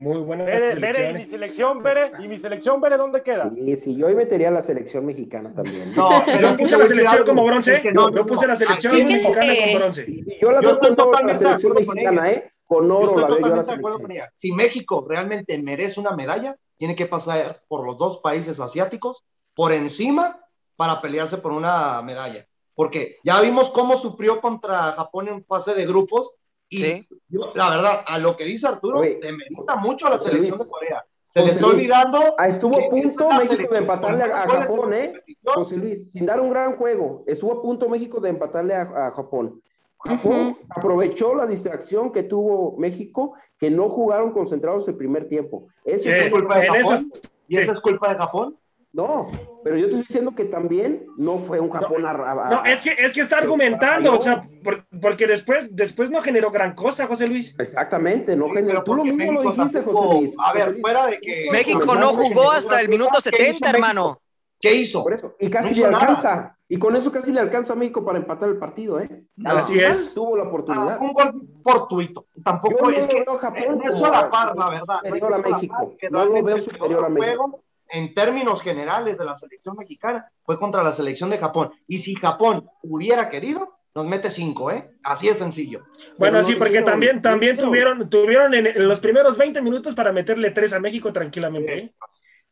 [0.01, 1.83] Muy buena Bere, Bere, y mi selección.
[1.83, 3.51] Bere, y mi selección, Bere, ¿dónde queda?
[3.53, 5.93] Sí, sí, yo hoy metería a la selección mexicana también.
[5.95, 6.09] No,
[6.39, 7.73] Yo puse la selección como bronce.
[7.75, 10.05] es que no, Yo puse la selección mexicana que- con bronce.
[10.41, 12.31] Yo la Yo veo estoy con oro a la totalmente de selección acuerdo con mexicana,
[12.31, 12.51] ¿eh?
[12.65, 14.31] Con Yo oro estoy yo a la totalmente de acuerdo con ella.
[14.35, 19.71] Si México realmente merece una medalla, tiene que pasar por los dos países asiáticos por
[19.71, 20.39] encima
[20.77, 22.47] para pelearse por una medalla.
[22.73, 26.33] Porque ya vimos cómo sufrió contra Japón en fase de grupos
[26.71, 27.07] y Sí.
[27.27, 30.65] yo, la verdad, a lo que dice Arturo, Oye, demerita mucho a la selección Luis,
[30.67, 31.05] de Corea.
[31.27, 32.17] Se le está olvidando.
[32.38, 35.13] Ah, estuvo a punto México de empatarle a, Japón, ¿eh?
[35.45, 39.12] José Luis, sin dar un gran juego, estuvo a punto México de empatarle a, a
[39.12, 39.62] Japón.
[39.99, 45.67] Japón aprovechó la distracción que tuvo México, que no jugaron concentrados el primer tiempo.
[45.86, 46.81] Ese es ¿Es el- culpa de Japón?
[46.95, 47.05] eso-
[47.47, 48.57] ¿Y esa es culpa de Japón?
[48.93, 49.32] No,
[49.63, 52.82] pero yo te estoy diciendo que también no fue un Japón a, a- No, es
[52.82, 57.08] que, es que está argumentando, o sea, por- porque después, después no generó gran cosa,
[57.08, 57.56] José Luis.
[57.58, 58.67] Exactamente, no Sí, generó.
[58.69, 60.36] pero Tú lo mismo lo México dijiste, tampoco- José Luis.
[60.39, 60.82] A ver, Luis.
[60.82, 61.47] fuera de que.
[61.54, 63.67] México no jugó que- hasta el minuto ¿Qué hizo 70, México?
[63.69, 64.21] hermano.
[64.60, 65.04] ¿Qué hizo?
[65.04, 66.01] Por eso, y casi No le hizo nada.
[66.04, 66.58] alcanza.
[66.67, 69.23] Y con eso casi le alcanza a México para empatar el partido, ¿eh?
[69.38, 69.51] No.
[69.51, 70.13] Así es.
[70.13, 70.97] Tuvo la Ah, oportunidad.
[70.97, 72.25] fue un gol fortuito.
[72.43, 74.99] Tampoco Yo no es que veo a Japón no es como solapar, la verdad.
[75.04, 75.95] no a que México.
[75.97, 77.63] que No lo veo superior a México.
[77.91, 81.71] En términos generales de la selección mexicana, fue contra la selección de Japón.
[81.88, 84.89] Y si Japón hubiera querido, nos mete cinco, ¿eh?
[85.04, 85.84] Así es sencillo.
[86.17, 89.93] Bueno, no sí, porque también, no también tuvieron, tuvieron en, en los primeros 20 minutos
[89.95, 91.93] para meterle tres a México tranquilamente, ¿eh?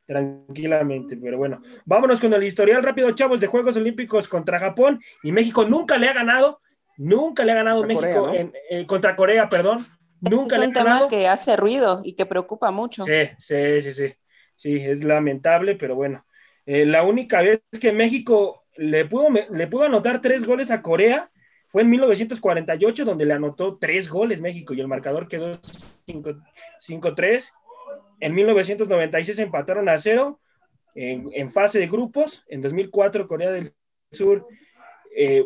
[0.05, 1.61] Tranquilamente, pero bueno.
[1.85, 4.99] Vámonos con el historial rápido, chavos, de Juegos Olímpicos contra Japón.
[5.23, 6.61] Y México nunca le ha ganado,
[6.97, 9.87] nunca le ha ganado Contra México Corea, en- eh, contra Corea, perdón.
[10.19, 11.09] Nunca es le ha un tema ganado.
[11.09, 13.03] que hace ruido y que preocupa mucho.
[13.03, 14.13] Sí, sí, sí, sí.
[14.59, 16.25] Sí, es lamentable, pero bueno.
[16.65, 21.31] Eh, la única vez que México le pudo, le pudo anotar tres goles a Corea
[21.69, 25.53] fue en 1948, donde le anotó tres goles México y el marcador quedó
[26.05, 26.41] 5
[26.85, 27.53] 5-3.
[28.19, 30.41] En 1996 empataron a cero
[30.93, 32.43] en, fase de grupos.
[32.49, 33.73] En 2004 Corea del
[34.11, 34.45] Sur
[35.15, 35.45] eh,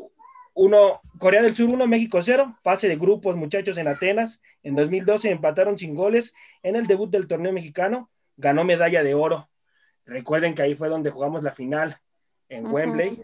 [0.56, 4.42] uno, Corea del Sur 1, México 0, fase de grupos, muchachos, en Atenas.
[4.64, 8.10] En 2012 empataron sin goles en el debut del torneo mexicano.
[8.38, 9.50] Ganó medalla de oro.
[10.06, 11.98] Recuerden que ahí fue donde jugamos la final
[12.50, 12.68] en.
[12.68, 13.24] Wembley.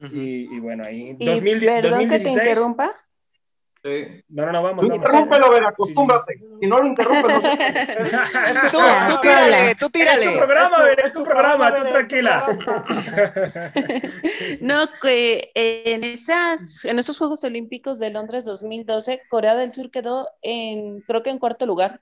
[0.00, 1.16] Y, y bueno, ahí.
[1.18, 2.36] Y 2000 perdón que te 2016.
[2.36, 2.92] interrumpa.
[3.84, 4.24] Sí.
[4.28, 4.86] No, no, no, vamos.
[4.88, 6.38] Tú interrúmpelo, Vera, acostúmbrate.
[6.60, 7.40] Si no lo interrumpes, no
[8.70, 10.36] Tú, tú tírale, tú Es tu tírale.
[10.36, 12.46] programa, es tu programa, tú tranquila.
[14.60, 20.28] No, que en esas, en esos Juegos Olímpicos de Londres 2012, Corea del Sur quedó
[20.42, 22.00] en, creo que en cuarto lugar.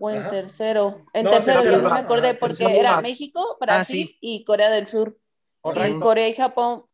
[0.00, 0.30] O en Ajá.
[0.30, 1.04] tercero.
[1.12, 3.00] En No, tercero, tercero ya no me acordé, porque era.
[3.00, 4.18] México, Brasil sí.
[4.20, 5.18] y Corea del Sur.
[5.18, 6.00] Y Correcto.
[6.00, 6.84] Corea y Japón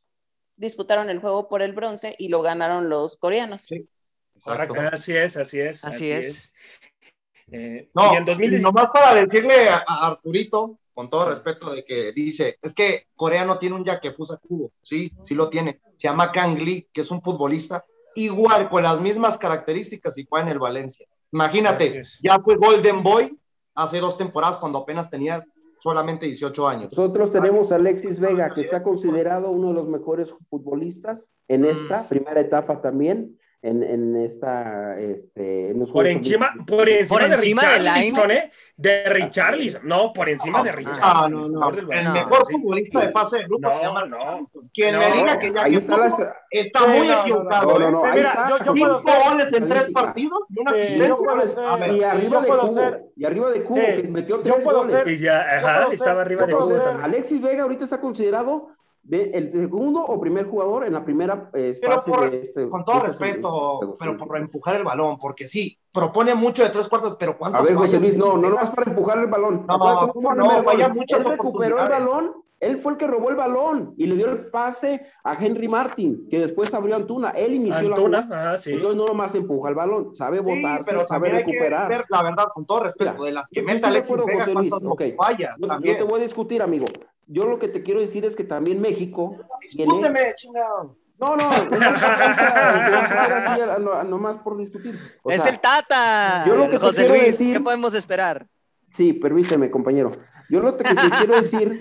[0.57, 3.63] disputaron el juego por el bronce y lo ganaron los coreanos.
[3.63, 3.89] Sí.
[4.37, 4.75] Exacto.
[4.93, 5.85] Así es, así es.
[5.85, 6.53] Así es.
[7.53, 8.63] Eh, No, y en y 2016.
[8.63, 13.45] nomás para decirle a, a Arturito, con todo respeto, de que dice, es que Corea
[13.45, 15.81] no tiene un Yakefusa Kubo, sí, sí lo tiene.
[15.99, 20.47] Se llama Kang Lee, que es un futbolista igual, con las mismas características y juega
[20.47, 21.07] en el Valencia.
[21.35, 23.37] Imagínate, ya fue Golden Boy
[23.75, 25.45] hace dos temporadas cuando apenas tenía
[25.81, 26.97] solamente 18 años.
[26.97, 32.09] Nosotros tenemos a Alexis Vega, que está considerado uno de los mejores futbolistas en esta
[32.09, 37.35] primera etapa también, en, en esta, este, en los Por encima, por encima, Por de
[37.35, 38.45] encima de Richarlison, Lainez.
[38.45, 38.51] ¿eh?
[38.77, 39.81] De Richarlison.
[39.89, 41.05] No, por encima de Richarlison.
[41.09, 41.71] Ah, no, el no.
[41.71, 42.53] del El mejor sí.
[42.55, 44.17] futbolista de pase de grupo No, se llama no.
[44.19, 44.71] Richarlison.
[44.75, 46.07] Quien No, me diga que Ahí está la...
[46.51, 47.21] Está Sí, muy no, no, no.
[47.23, 47.79] equivocado.
[47.79, 48.09] No, no, ¿eh?
[48.09, 48.75] no, Mira, yo- yo.
[48.75, 51.09] Cinco goles en tres partidos y un Sí, asistente.
[51.09, 54.03] yo puedo ser- A ver, Y arriba de Cubo, ser- y arriba de Cubo, Sí,
[54.03, 55.03] que metió tres goles.
[55.03, 56.77] ser- Y ya, estaba ser- arriba de Cubo.
[57.03, 58.69] Alexis Vega ahorita está considerado
[59.05, 62.69] de el segundo o primer jugador en la primera eh, Pero fase por- de este.
[62.69, 66.63] con todo de estos respeto, Juegos pero por empujar el balón, porque sí, propone mucho
[66.63, 68.01] de tres cuartos, pero A ¿cuántos ver, José?
[68.01, 69.67] Luis, no, no nomás para empujar el balón.
[69.69, 70.63] No, Acuérdate ¿cómo fue el no?
[70.65, 70.97] Falla gol.
[70.97, 74.27] muchas Él recuperó el balón, él fue el que robó el balón y le dio
[74.31, 77.31] el pase a Henry Martin, que después abrió Antuna.
[77.31, 78.57] Él inició Antuna, la jugada.
[78.57, 78.73] sí.
[78.73, 81.91] Entonces no nomás empuja el balón, sabe Sí, pero sabe recuperar.
[81.91, 84.71] ver la verdad, con todo respeto, de las que yo de Alexis Vega, José Luis,
[84.71, 84.89] ¿cuántas no?
[85.59, 85.97] No, no también.
[85.99, 86.87] te voy a discutir, amigo.
[87.27, 89.37] Yo lo que te quiero decir es que también México
[89.71, 89.85] tiene...
[89.93, 90.97] Discúteme, chingado.
[91.19, 91.71] No, no, es
[93.33, 93.61] así,
[94.09, 94.99] nomás por discutir.
[95.23, 96.45] O Es sea, el Tata.
[96.47, 98.47] yo lo que te quiero Luis, decir- ¿qué podemos esperar?
[98.93, 100.11] Sí, permíteme, compañero.
[100.51, 101.81] Yo lo que te quiero decir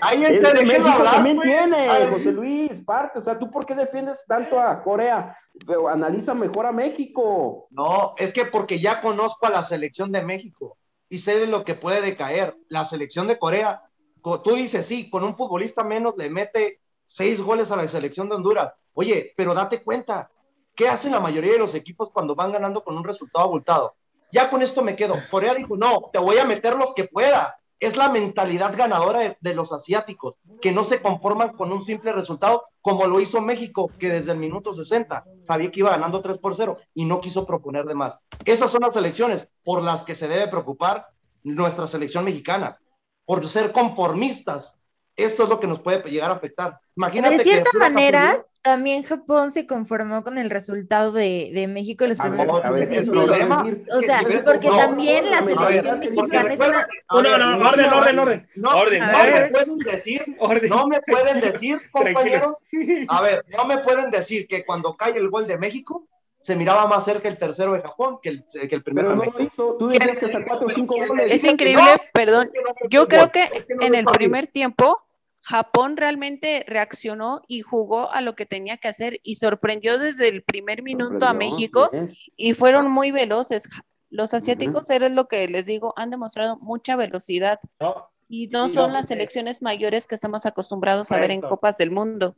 [0.00, 1.48] Ahí es te que dejé México hablar, también güey.
[1.48, 3.18] tiene, Ay, José Luis, parte.
[3.18, 5.36] O sea, ¿tú por qué defiendes tanto a Corea?
[5.66, 7.66] Pero analiza mejor a México.
[7.70, 10.76] No, es que porque ya conozco a la selección de México
[11.08, 12.56] y sé de lo que puede decaer.
[12.68, 13.80] La selección de Corea,
[14.20, 18.28] co- tú dices, sí, con un futbolista menos le mete seis goles a la selección
[18.28, 18.74] de Honduras.
[18.94, 20.30] Oye, pero date cuenta,
[20.74, 23.94] ¿qué hacen la mayoría de los equipos cuando van ganando con un resultado abultado?
[24.32, 25.14] Ya con esto me quedo.
[25.30, 27.58] Corea dijo, no, te voy a meter los que pueda.
[27.78, 32.12] Es la mentalidad ganadora de, de los asiáticos, que no se conforman con un simple
[32.12, 36.38] resultado, como lo hizo México, que desde el minuto 60 sabía que iba ganando 3
[36.38, 38.18] por 0 y no quiso proponer de más.
[38.44, 41.08] Esas son las elecciones por las que se debe preocupar
[41.42, 42.78] nuestra selección mexicana,
[43.24, 44.76] por ser conformistas.
[45.16, 46.78] Esto es lo que nos puede llegar a afectar.
[46.96, 51.68] Imagínate de que cierta pura manera, también Japón se conformó con el resultado de, de
[51.68, 53.64] México en los A primeros a ver, el problema-.
[53.92, 56.88] O sea, porque no, también la no, no, selección mexicana es una...
[57.12, 58.48] No, no, no orden, orden, orden.
[58.56, 59.42] No, Orden, no orden.
[59.44, 60.68] me pueden decir, Orden.
[60.68, 62.56] no me pueden decir, compañeros,
[63.08, 66.08] a ver, no me pueden decir que cuando cae el gol de México
[66.42, 69.26] se miraba más cerca el tercero de Japón que el, que el primero Pero de
[69.26, 69.52] no México.
[69.54, 69.76] hizo.
[69.78, 71.32] Tú decías que hasta cuatro o cinco goles.
[71.32, 72.42] Es increíble, no, perdón.
[72.46, 73.48] es que no fue Yo creo que
[73.78, 75.05] no en el primer tiempo
[75.46, 80.42] Japón realmente reaccionó y jugó a lo que tenía que hacer y sorprendió desde el
[80.42, 83.68] primer minuto a México sí y fueron muy veloces.
[84.10, 88.70] Los asiáticos, es lo que les digo, han demostrado mucha velocidad No, y no Y
[88.70, 91.40] son no, las selecciones mayores que estamos acostumbrados a ver en.
[91.42, 92.34] Copas del Mundo.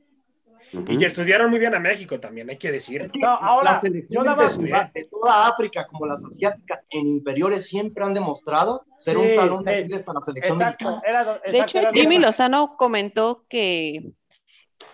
[0.72, 3.02] Y que estudiaron muy bien a México también, hay que decir.
[3.02, 6.84] Es que No, ahora, las yo selecciones nada de, de toda África, como las asiáticas,
[6.90, 9.78] en inferiores siempre han demostrado ser Sí, un talón de sí.
[9.80, 10.84] Aquiles para la selección Exacto.
[10.90, 11.02] mexicana.
[11.22, 14.10] Era, De hecho, era- Jimmy Lozano comentó que,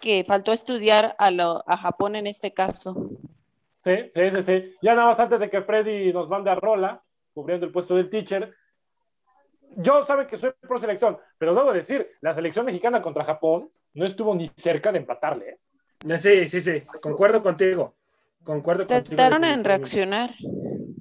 [0.00, 3.10] que faltó estudiar a, lo- a Japón en este caso.
[3.84, 4.74] Sí, sí, sí, sí.
[4.80, 7.02] Ya nada más antes de que Freddy nos mande a Rola,
[7.34, 8.54] cubriendo el puesto del teacher.
[9.76, 14.06] Yo saben que soy pro selección, pero debo decir, la selección mexicana contra Japón no
[14.06, 15.48] estuvo ni cerca de empatarle.
[15.50, 15.58] ¿eh?
[16.18, 17.94] Sí, sí, sí, concuerdo contigo.
[18.42, 19.16] Concuerdo contigo.
[19.16, 20.30] Trataron en reaccionar.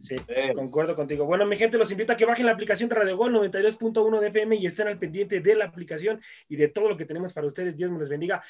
[0.02, 0.54] Sí, Sí.
[0.54, 1.26] concuerdo contigo.
[1.26, 4.28] Bueno, mi gente, los invito a que bajen la aplicación de Radio Gol 92.1 de
[4.28, 7.48] FM y estén al pendiente de la aplicación y de todo lo que tenemos para
[7.48, 7.76] ustedes.
[7.78, 8.44] Dios me los bendiga.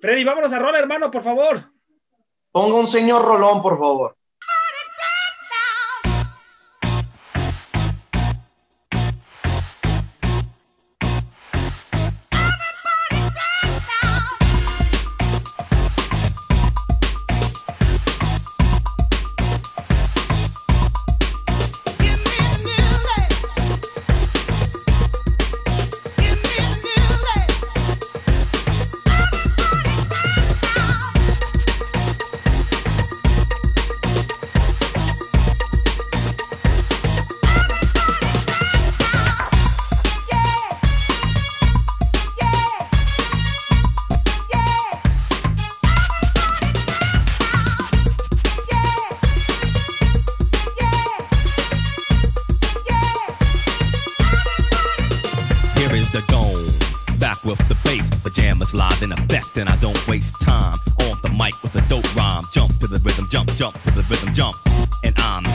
[0.00, 1.58] Freddy, vámonos a rola, hermano, por favor.
[2.52, 4.16] Ponga un señor Rolón, por favor.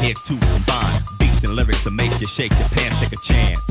[0.09, 3.61] Here to combine beats and lyrics to make you shake your pants, take a chance.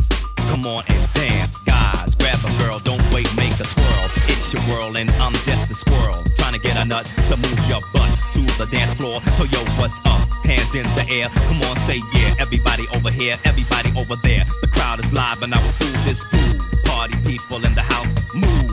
[0.50, 2.14] Come on and dance, guys.
[2.14, 4.06] Grab a girl, don't wait, make a twirl.
[4.30, 6.22] It's your world, and I'm just a squirrel.
[6.38, 9.20] Trying to get a nut to move your butt to the dance floor.
[9.36, 10.22] So, yo, what's up?
[10.46, 11.28] Hands in the air.
[11.48, 12.34] Come on, say yeah.
[12.38, 14.44] Everybody over here, everybody over there.
[14.62, 16.62] The crowd is live, and I will do this groove.
[16.84, 18.67] Party people in the house, move.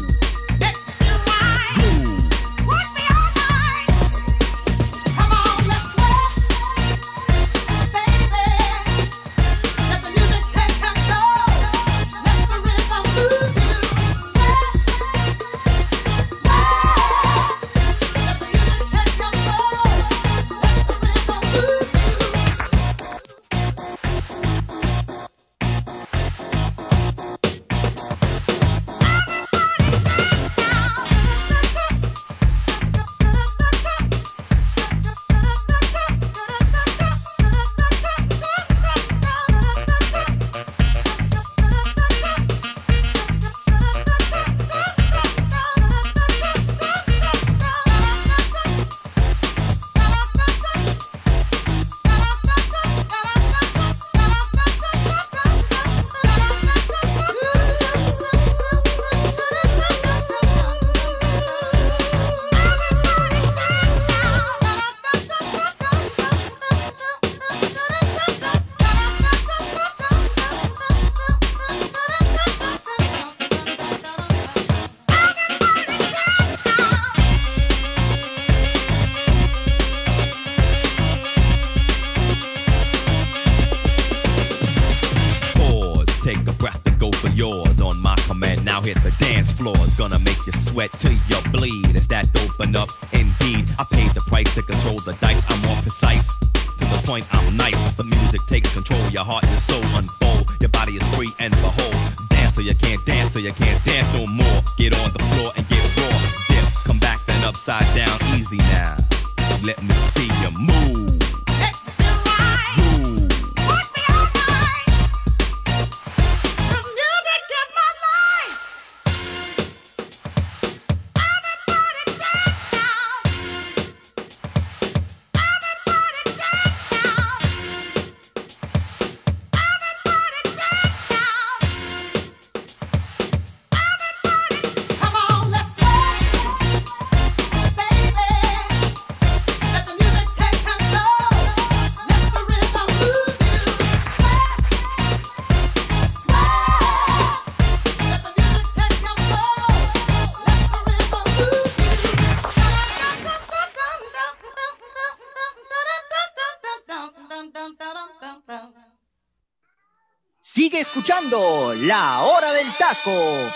[160.78, 163.50] Escuchando La Hora del Taco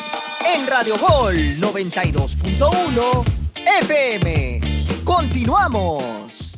[0.55, 3.51] en Radio Gol 92.1
[3.81, 4.61] FM.
[5.03, 6.57] Continuamos.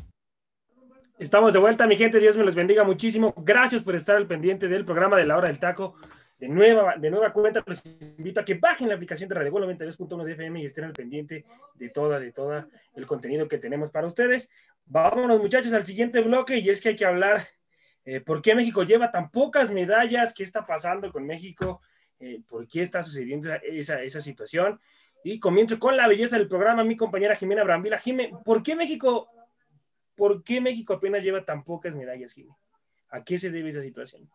[1.18, 2.20] Estamos de vuelta, mi gente.
[2.20, 3.34] Dios me los bendiga muchísimo.
[3.38, 5.96] Gracias por estar al pendiente del programa de la hora del taco.
[6.38, 7.84] De nueva, de nueva cuenta, los
[8.20, 10.94] invito a que bajen la aplicación de Radio Gol 92.1 de FM y estén al
[10.94, 11.44] pendiente
[11.74, 14.52] de toda, de toda el contenido que tenemos para ustedes.
[14.86, 17.48] Vámonos, muchachos, al siguiente bloque y es que hay que hablar
[18.06, 21.82] eh, por qué México lleva tan pocas medallas, qué está pasando con México,
[22.20, 24.80] eh, por qué está sucediendo esa, situación.
[25.24, 28.00] Y comienzo con la belleza del programa, mi compañera Jimena Brambila.
[28.00, 29.30] Jimé, ¿por qué México,
[30.16, 32.56] por qué México apenas lleva tan pocas medallas, Jimé?
[33.10, 34.30] ¿A qué se debe esa situación?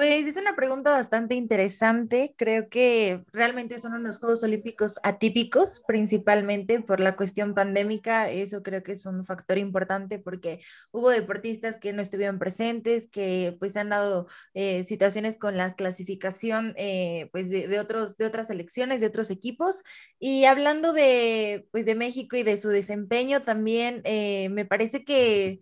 [0.00, 2.34] Pues es una pregunta bastante interesante.
[2.38, 8.30] Creo que realmente son unos Juegos Olímpicos atípicos, principalmente por la cuestión pandémica.
[8.30, 13.54] Eso creo que es un factor importante porque hubo deportistas que no estuvieron presentes, que
[13.58, 18.46] pues han dado eh, situaciones con la clasificación eh, pues de, de, otros, de otras
[18.46, 19.82] selecciones, de otros equipos.
[20.18, 25.60] Y hablando de, pues de México y de su desempeño también, eh, me parece que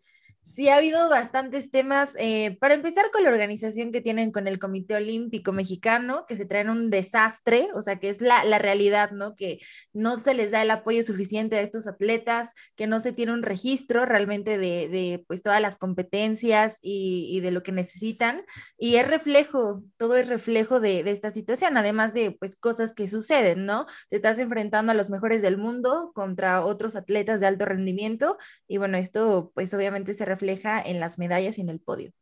[0.49, 2.17] Sí, ha habido bastantes temas.
[2.19, 6.47] Eh, para empezar con la organización que tienen con el Comité Olímpico Mexicano, que se
[6.47, 9.37] traen un desastre, o sea, que es la, la, realidad, ¿no?
[9.37, 9.59] Que
[9.93, 13.43] no se les da el apoyo suficiente a estos atletas, que no se tiene un
[13.43, 18.43] registro realmente de, de pues, todas las competencias y, de lo que necesitan.
[18.79, 23.07] Y es reflejo, todo es reflejo de, de, esta situación, además de pues cosas que
[23.07, 23.85] suceden, ¿no?
[24.09, 28.79] Te estás enfrentando a los mejores del mundo contra otros atletas de alto rendimiento y
[28.79, 32.12] bueno, esto pues obviamente se refleja en las medallas y en el podio.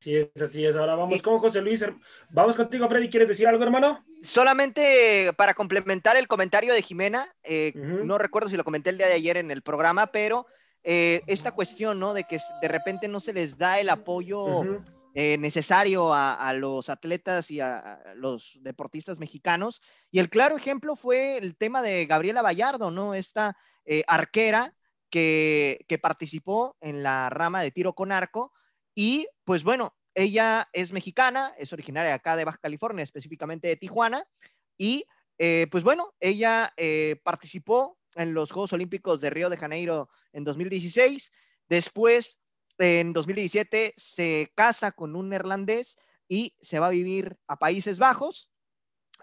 [0.00, 0.76] Sí, es así es.
[0.76, 1.84] Ahora vamos con José Luis.
[2.30, 3.08] Vamos contigo, Freddy.
[3.08, 4.04] ¿Quieres decir algo, hermano?
[4.22, 9.08] Solamente para complementar el comentario de Jimena, eh, no recuerdo si lo comenté el día
[9.08, 10.46] de ayer en el programa, pero
[10.84, 12.14] eh, esta cuestión, ¿no?
[12.14, 14.82] De que de repente no se les da el apoyo
[15.14, 19.82] eh, necesario a, los atletas y a, los deportistas mexicanos.
[20.12, 23.14] Y el claro ejemplo fue el tema de Gabriela Vallardo, ¿no?
[23.14, 23.56] Esta
[24.06, 24.74] arquera
[25.10, 28.52] que, participó en la rama de tiro con arco
[28.94, 34.24] y pues bueno, ella es mexicana, es originaria acá de Baja California, específicamente de Tijuana.
[34.76, 35.04] Y
[35.38, 40.44] eh, pues bueno, ella eh, participó en los Juegos Olímpicos de Río de Janeiro en
[40.44, 41.30] 2016.
[41.68, 42.38] Después,
[42.78, 48.50] en 2017, se casa con un neerlandés y se va a vivir a Países Bajos.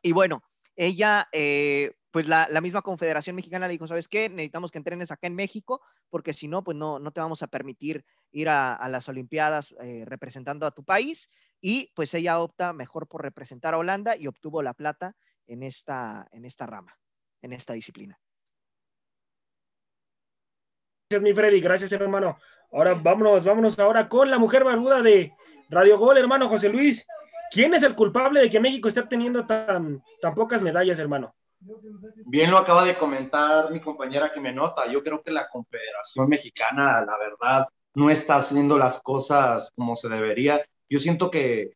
[0.01, 0.43] Y bueno,
[0.75, 4.29] ella eh, pues la, misma Confederación Mexicana le dijo, ¿sabes qué?
[4.29, 7.47] Necesitamos que entrenes acá en México, porque si no, pues no, no te vamos a
[7.47, 11.29] permitir ir a, las Olimpiadas eh, representando a tu país.
[11.59, 15.13] Y pues ella opta mejor por representar a Holanda y obtuvo la plata
[15.45, 16.97] en esta, en esta rama,
[17.41, 18.17] en esta disciplina.
[21.09, 22.37] Gracias, mi Freddy, gracias, hermano.
[22.71, 25.33] Ahora vámonos, vámonos ahora con la mujer barbuda de
[25.67, 27.05] Radio Gol, hermano José Luis.
[27.51, 31.35] ¿Quién es el culpable de que México esté obteniendo tan, tan pocas medallas, hermano?
[32.25, 34.87] Bien lo acaba de comentar mi compañera que me nota.
[34.91, 40.09] Yo creo que la Confederación Mexicana, la verdad, no está haciendo las cosas como se
[40.09, 40.63] debería.
[40.89, 41.71] Yo siento que,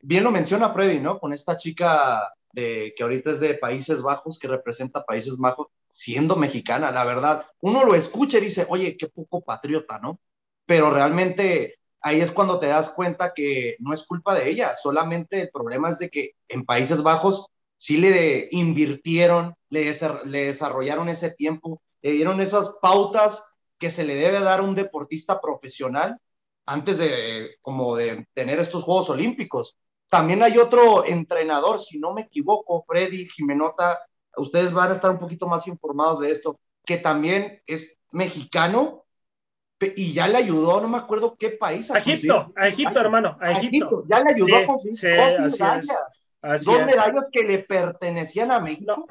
[0.00, 1.18] bien lo menciona Freddy, ¿no?
[1.18, 6.36] Con esta chica de, que ahorita es de Países Bajos, que representa Países Bajos, siendo
[6.36, 7.46] mexicana, la verdad.
[7.60, 10.20] Uno lo escucha y dice, oye, qué poco patriota, ¿no?
[10.66, 15.40] Pero realmente ahí es cuando te das cuenta que no es culpa de ella, solamente
[15.40, 17.48] el problema es de que en Países Bajos
[17.84, 23.44] sí le invirtieron, le, desarrollaron ese tiempo, le dieron esas pautas
[23.76, 26.18] que se le debe dar a un deportista profesional
[26.64, 29.76] antes de como de tener estos Juegos Olímpicos.
[30.08, 33.98] También hay otro entrenador, si no me equivoco, Freddy Jimenota,
[34.38, 39.04] ustedes van a estar un poquito más informados de esto, que también es mexicano
[39.78, 41.90] y ya le ayudó, no me acuerdo qué país.
[41.90, 44.04] A, Egipto, a Egipto, hermano, a Egipto.
[44.08, 44.96] Ya le ayudó a conseguir
[46.52, 49.06] dos dos medallas que le pertenecían a México.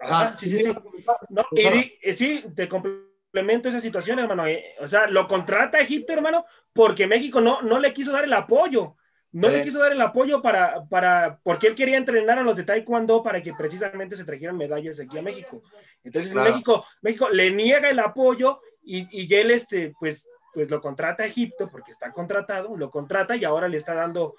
[0.00, 1.98] Ah, sí, sí, sí.
[2.02, 4.46] y, sí, te complemento esa situación, hermano.
[4.46, 8.32] Eh, o sea, lo contrata Egipto, hermano, porque México no, no le quiso dar el
[8.32, 8.96] apoyo.
[9.30, 12.64] No le quiso dar el apoyo para, para, porque él quería entrenar a los de
[12.64, 15.62] Taekwondo para que precisamente se trajeran medallas aquí a México.
[16.02, 21.24] Entonces, México, México le niega el apoyo y, y él, este, pues, pues lo contrata
[21.24, 24.34] a Egipto porque está contratado, lo contrata y ahora le está dando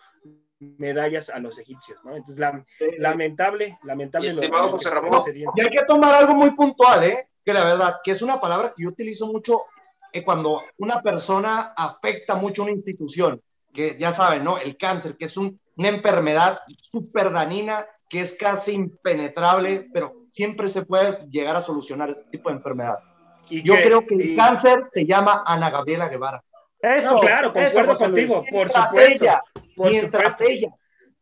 [0.60, 2.16] medallas a los egipcios, ¿no?
[2.16, 2.40] Entonces,
[2.98, 4.28] lamentable, lamentable.
[4.28, 7.30] Y, hay que tomar algo muy puntual, ¿eh?
[7.44, 9.64] Que la verdad, que es una palabra que yo utilizo mucho
[10.12, 13.42] eh, cuando una persona afecta mucho a una institución,
[13.74, 14.58] que ya saben, ¿no?
[14.58, 20.84] El cáncer, que es una enfermedad súper danina, que es casi impenetrable, pero siempre se
[20.84, 22.98] puede llegar a solucionar este tipo de enfermedad.
[23.50, 26.44] ¿Y yo creo que el cáncer se llama Ana Gabriela Guevara.
[26.82, 29.26] Eso, claro, concuerdo contigo, por supuesto.
[29.76, 30.70] mientras ella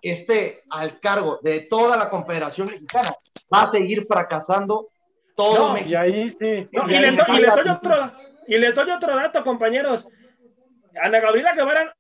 [0.02, 3.10] esté al cargo de toda la Confederación Mexicana,
[3.54, 4.90] va a seguir fracasando
[5.36, 5.90] todo México.
[5.92, 6.70] Y ahí sí.
[6.72, 8.12] y, les doy, otro,
[8.48, 10.08] y les doy otro dato, compañeros.
[11.02, 11.96] Ana Gabriela Guevara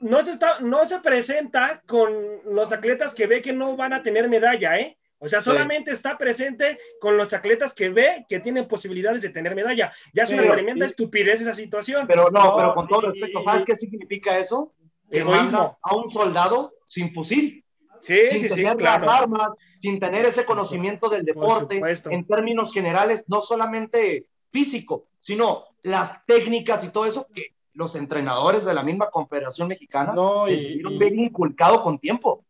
[0.00, 2.12] no se, está, no se presenta con
[2.44, 4.96] los atletas que ve que no van a tener medalla, ¿eh?
[5.24, 9.54] O sea, solamente está presente con los atletas que ve que tienen posibilidades de tener
[9.54, 9.92] medalla.
[10.12, 12.06] Ya es una tremenda estupidez esa situación.
[12.06, 14.74] Pero no, pero con todo respeto, ¿sabes qué significa eso?
[15.10, 17.64] Que mandas a un soldado sin fusil.
[18.02, 22.70] Sí, sin sí, tener sí, las armas, sin tener ese conocimiento del deporte, en términos
[22.70, 28.82] generales, no solamente físico, sino las técnicas y todo eso que los entrenadores de la
[28.82, 32.44] misma Confederación Mexicana no, y, bien inculcado con tiempo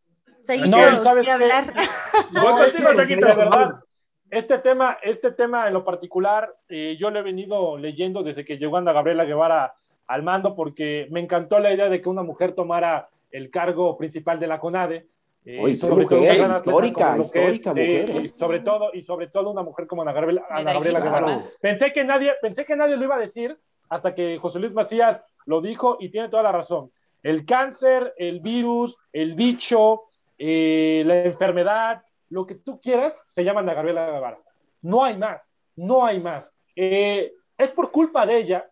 [0.67, 1.73] no, ¿sabes hablar.
[4.29, 8.57] este tema, este tema en lo particular, eh, yo lo he venido leyendo desde que
[8.57, 9.75] llegó Ana Gabriela Guevara
[10.07, 14.39] al mando, porque me encantó la idea de que una mujer tomara el cargo principal
[14.39, 15.07] de la CONADE.
[15.47, 18.25] Eh, sobre todo histórica, histórica mujer.
[18.25, 21.39] y sobre todo y sobre todo una mujer como Ana Gabriela, Guevara.
[21.61, 23.55] Pensé que nadie, pensé que nadie lo iba a decir
[23.89, 26.91] hasta que José Luis Macías lo dijo y tiene toda la razón.
[27.21, 30.05] El cáncer, el virus, el bicho,
[30.37, 34.39] eh, la enfermedad, lo que tú quieras, se llama Ana Gabriela Guevara.
[34.81, 36.53] No hay más, no hay más.
[36.75, 38.69] Eh, es por culpa de ella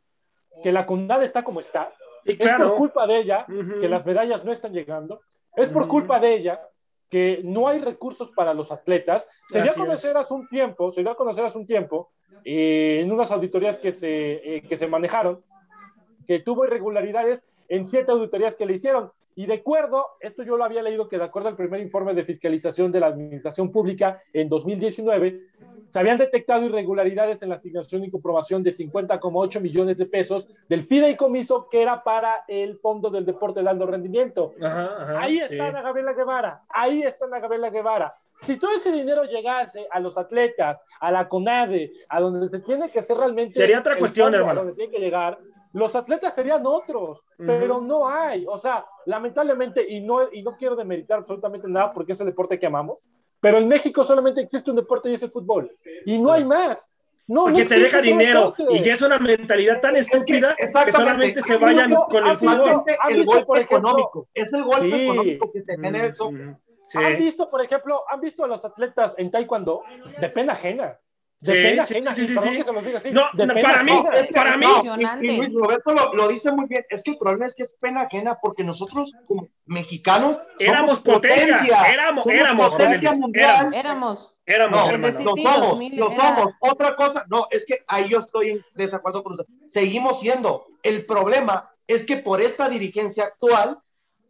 [0.61, 1.91] que la condada está como está.
[2.25, 5.21] es por culpa de ella que las medallas no están llegando.
[5.55, 6.61] Es por culpa de ella
[7.09, 9.27] que no hay recursos para los atletas.
[9.47, 12.11] Se dio a conocer hace un tiempo, se dio a conocer hace un tiempo,
[12.43, 15.43] eh, en unas auditorías que se, que se manejaron,
[16.27, 19.11] que tuvo irregularidades en siete auditorías que le hicieron.
[19.35, 22.23] Y de acuerdo, esto yo lo había leído que de acuerdo al primer informe de
[22.23, 25.41] fiscalización de la Administración Pública en 2019,
[25.85, 30.83] se habían detectado irregularidades en la asignación y comprobación de 50,8 millones de pesos del
[30.83, 34.53] fideicomiso que era para el Fondo del Deporte dando rendimiento.
[34.61, 35.53] Ajá, ajá, ahí sí.
[35.53, 38.15] está Ana Gabriela Guevara, ahí está Ana Gabriela Guevara.
[38.45, 42.91] Si todo ese dinero llegase a los atletas, a la CONADE, a donde se tiene
[42.91, 43.53] que hacer realmente...
[43.53, 44.61] Sería otra cuestión, fondo, hermano.
[44.61, 45.37] A donde tiene que llegar,
[45.73, 48.45] los atletas serían otros, pero no hay.
[48.47, 52.59] O sea, lamentablemente, y no, y no quiero demeritar absolutamente nada porque es el deporte
[52.59, 53.03] que amamos,
[53.39, 55.71] pero en México solamente existe un deporte y es el fútbol.
[56.05, 56.89] Y no hay más.
[57.25, 58.65] No, Porque no te deja dinero deporte.
[58.69, 60.99] y ya es una mentalidad tan estúpida que, exactamente.
[60.99, 62.51] solamente se vayan Yo- con el fútbol.
[62.53, 63.77] Actualmente ¿Han el visto, golpe por ejemplo?
[63.89, 65.03] económico, es el golpe Sí.
[65.05, 66.55] económico que te genera el soccer.
[66.87, 66.97] Sí.
[66.99, 69.83] ¿Han visto, por ejemplo, han visto a los atletas en taekwondo
[70.19, 70.99] de pena ajena?
[71.43, 71.51] Sí,
[71.85, 72.63] sí, sí, sí,
[73.11, 74.09] No, no, para mí, ajena.
[74.13, 77.03] es que- para mí- no, y, y Luis Roberto lo, lo dice muy bien, es
[77.03, 81.91] que el problema es que es pena ajena porque nosotros como mexicanos somos Éramos potencia,
[81.91, 83.73] éramos- somos éramos, potencia éramos, mundial.
[83.73, 84.35] Éramos.
[84.45, 86.53] Éramos, No, sí, somos, 2000 lo era- somos.
[86.59, 89.45] Otra cosa, no, es que ahí yo estoy en desacuerdo con usted.
[89.69, 90.67] Seguimos siendo.
[90.81, 93.79] El problema es que por esta dirigencia actual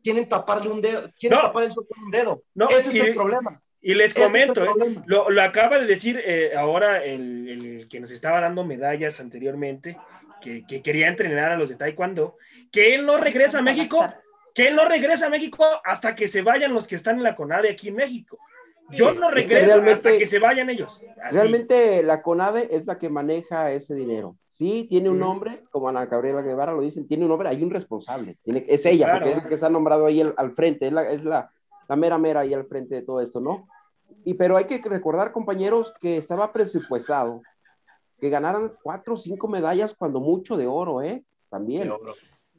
[0.04, 1.46] quieren taparle un dedo, quieren No.
[1.48, 2.44] tapar el sol con un dedo.
[2.54, 3.60] No, Ese es y- el problema.
[3.86, 4.96] Y les comento, ¿eh?
[5.06, 9.98] lo, lo acaba de decir eh, ahora el, el que nos estaba dando medallas anteriormente,
[10.42, 12.38] que, que quería entrenar a los de Taekwondo,
[12.72, 14.08] que él no regresa a México,
[14.56, 17.36] que él no regresa a México hasta que se vayan los que están en la
[17.36, 18.40] CONADE aquí en México.
[18.90, 21.02] Yo no Es que regreso hasta que se vayan ellos.
[21.22, 21.36] Así.
[21.36, 24.38] Realmente la CONADE es la que maneja ese dinero.
[24.50, 27.72] Sí, tiene un nombre, como Ana Gabriela Guevara lo dicen, tiene un nombre, hay un
[27.72, 28.38] responsable.
[28.44, 29.20] Tiene, es ella, Claro.
[29.20, 31.50] porque es la que está nombrado ahí al, al frente, es, la, es la,
[31.90, 33.68] la mera mera ahí al frente de todo esto, ¿no?
[34.26, 37.42] Y pero hay que recordar, compañeros, que estaba presupuestado
[38.20, 41.24] que ganaran cuatro o cinco medallas, cuando mucho de oro, ¿eh?
[41.50, 41.92] También.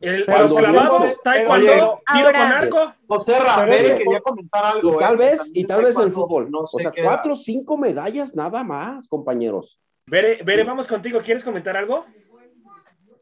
[0.00, 2.94] El- Pero los clavados, Taekwondo, tiro ahora- con arco.
[3.08, 3.32] José
[3.70, 4.94] que- quería comentar algo.
[4.94, 5.16] Y tal ¿eh?
[5.16, 6.50] vez, y tal vez en el fútbol.
[6.50, 9.80] No o sé sea, qué cuatro o cinco medallas nada más, compañeros.
[10.06, 11.20] Bere, Bere, vamos contigo.
[11.22, 12.04] ¿Quieres comentar algo?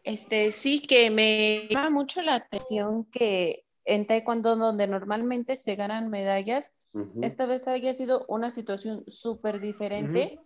[0.03, 6.09] Este, sí, que me llama mucho la atención que en Taekwondo, donde normalmente se ganan
[6.11, 6.73] medallas,
[7.23, 10.39] Esta vez haya sido una situación súper diferente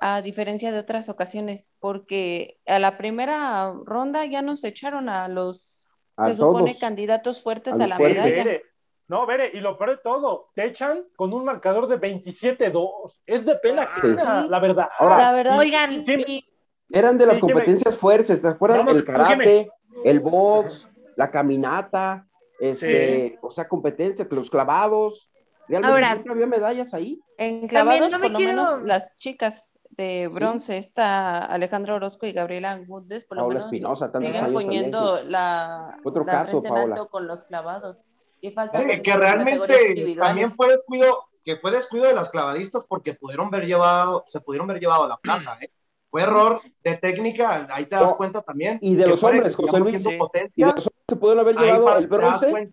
[0.00, 5.68] a diferencia de otras ocasiones, porque a la primera ronda ya nos echaron a los,
[6.16, 6.80] A se supone, todos.
[6.80, 8.22] candidatos fuertes A la fuertes.
[8.22, 8.44] medalla.
[8.44, 8.62] Bere,
[9.08, 13.20] no, Bere, y lo peor de todo, te echan con un marcador de 27-2.
[13.26, 14.06] Es de pena Sí.
[14.06, 14.88] ajena, la verdad.
[15.00, 16.24] Ahora, La verdad, Oigan, Sí.
[16.28, 16.44] y
[16.90, 17.52] Eran de las Sí, dime.
[17.54, 18.78] competencias fuertes, ¿te acuerdas?
[18.78, 19.68] Vamos, el karate,
[20.04, 22.27] el box, la caminata,
[22.58, 25.30] este, o sea, competencia, los clavados.
[25.68, 27.20] Realmente Ahora- siempre había medallas ahí.
[27.36, 32.24] En clavados, no me por lo quiero- menos las chicas de bronce, está Alejandra Orozco
[32.26, 35.32] y Gabriela Gúndez, por lo Paola menos Espinosa, tantos siguen poniendo también.
[35.32, 36.94] la, Otro la caso, frente en Paola.
[36.94, 38.04] alto con los clavados.
[38.40, 42.84] Y falta Eh, que categorías realmente también fue descuido, que fue descuido de las clavadistas
[42.84, 45.70] porque pudieron haber llevado, se pudieron haber llevado la plata, ¿eh?
[46.10, 48.78] Fue error de técnica, ahí te das No, cuenta también.
[48.80, 50.14] y de los hombres, José Luis, sí.
[50.14, 52.70] Y potencia, de los hombres se pudieron haber llevado el bronce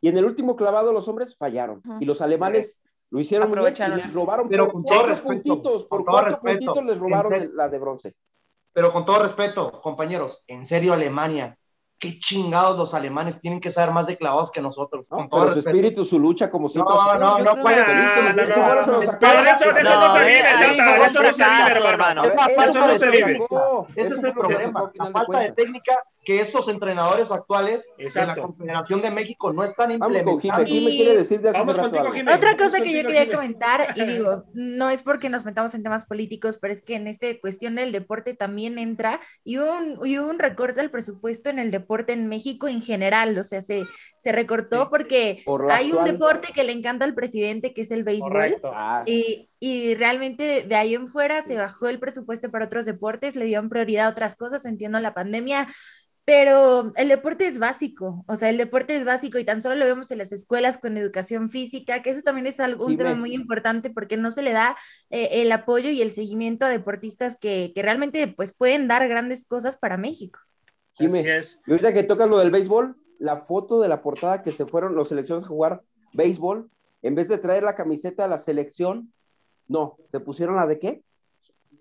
[0.00, 1.82] y en el último clavado los hombres fallaron.
[2.00, 2.78] Y los alemanes
[3.10, 6.06] lo hicieron muy bien y les robaron Pero por con todo respeto, puntitos, por con
[6.06, 8.14] todo cuatro respeto, puntitos les robaron la de bronce.
[8.72, 11.58] Pero con todo respeto, compañeros, en serio, Alemania,
[12.00, 15.08] qué chingados los alemanes tienen que saber más de clavados que nosotros.
[15.10, 15.18] ¿no?
[15.18, 16.92] Con todo Pero su espíritu, su lucha, como siempre.
[16.92, 18.86] No, no, no puede Ah, no, sacaron.
[19.20, 22.22] Pero eso, no, No, se vive, eso no se vive, hermano.
[22.24, 23.38] Eso no se vive.
[23.94, 28.36] Ese es el problema, la falta de técnica que estos entrenadores actuales de la.
[28.36, 30.36] Confederación de México no están implementando.
[32.34, 36.06] Otra cosa que yo quería comentar, y digo, no es porque nos metamos en temas
[36.06, 40.38] políticos, pero es que en esta cuestión del deporte también entra y un, y un
[40.38, 43.84] recorte del presupuesto en el deporte en México en general, o sea, se,
[44.16, 47.90] se recortó porque Por hay un actual- deporte que le encanta al presidente, que es
[47.90, 48.56] el béisbol.
[48.64, 53.34] Ah, Y, y realmente de ahí en fuera se bajó el presupuesto para otros deportes,
[53.36, 55.66] le dieron prioridad a otras cosas, entiendo la pandemia,
[56.24, 59.84] pero el deporte es básico, o sea, el deporte es básico y tan solo lo
[59.86, 63.04] vemos en las escuelas con educación física, que eso también es algo, un Jime.
[63.04, 64.76] tema muy importante porque no se le da
[65.08, 69.44] eh, el apoyo y el seguimiento a deportistas que, que realmente pues pueden dar grandes
[69.44, 70.38] cosas para México.
[71.00, 71.60] Jimé, Así es.
[71.66, 74.94] Y ahorita que tocas lo del béisbol, la foto de la portada que se fueron
[74.94, 75.82] los selecciones a jugar
[76.12, 76.70] béisbol,
[77.02, 79.12] en vez de traer la camiseta de la selección,
[79.68, 81.02] no, se pusieron la de qué?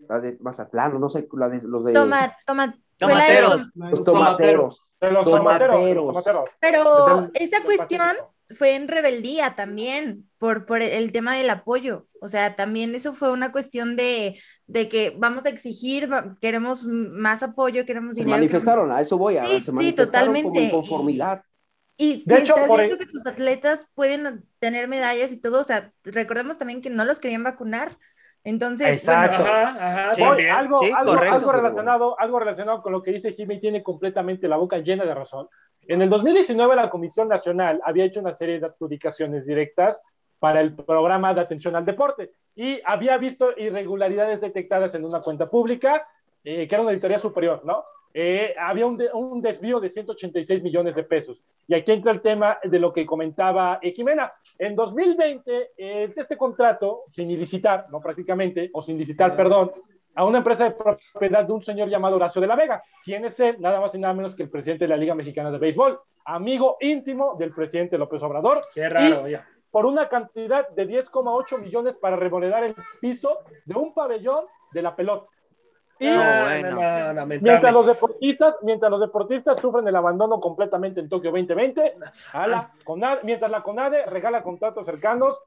[0.07, 3.72] La de Mazatlán, no sé, la de los de Toma, toma, Tomateros.
[3.76, 4.93] los tomateros.
[4.99, 5.26] Los Tomateros.
[5.26, 6.13] tomateros.
[6.13, 6.49] los tomateros.
[6.59, 8.34] pero esa cuestión Pacífico.
[8.56, 12.08] Fue en rebeldía también por, por el tema del apoyo.
[12.22, 16.10] O sea, también eso fue una cuestión de, de que vamos a exigir,
[16.41, 18.38] queremos más apoyo, queremos Se dinero.
[18.38, 20.60] manifestaron, a eso voy, a, Sí, se sí, totalmente.
[20.62, 21.43] inconformidad.
[21.97, 25.64] Y De si hecho, por el- que tus atletas pueden tener medallas y todo, o
[25.64, 27.97] sea, recordemos también que no los querían vacunar.
[28.44, 29.44] Entonces, bueno, Exacto.
[29.44, 30.24] Ajá, ajá, Sí.
[30.24, 31.36] Voy, algo, Sí, algo, correcto.
[31.36, 35.14] algo relacionado, algo relacionado con lo que dice Jimmy tiene completamente la boca llena de
[35.14, 35.48] razón.
[35.88, 40.02] En el 2019 la Comisión Nacional había hecho una serie de adjudicaciones directas
[40.40, 45.50] para el programa de atención al deporte y había visto irregularidades detectadas en una cuenta
[45.50, 46.08] pública
[46.44, 47.84] eh, que era una auditoría superior, ¿no?
[48.14, 51.43] Eh, había un, de- un desvío de 186 millones de pesos.
[51.68, 54.32] Y aquí entra el tema de lo que comentaba eh, Jimena.
[54.57, 59.72] En 2020, eh, este contrato, sin licitar, no prácticamente, o sin licitar, perdón,
[60.16, 62.84] a una empresa de propiedad de un señor llamado Horacio de la Vega.
[63.05, 63.57] ¿Quién es él?
[63.60, 66.78] Nada más y nada menos que el presidente de la Liga Mexicana de Béisbol, amigo
[66.82, 69.47] íntimo del presidente López Obrador, Qué raro, ya.
[69.72, 74.95] por una cantidad de 10,8 millones para remodelar el piso de un pabellón de la
[74.95, 75.28] pelota.
[76.02, 76.70] Y No, Ah, bueno.
[76.80, 81.95] no, no, mientras los deportistas, mientras los deportistas sufren el abandono completamente en Tokio 2020,
[82.32, 85.38] a la CONADE- mientras la CONADE regala contratos cercanos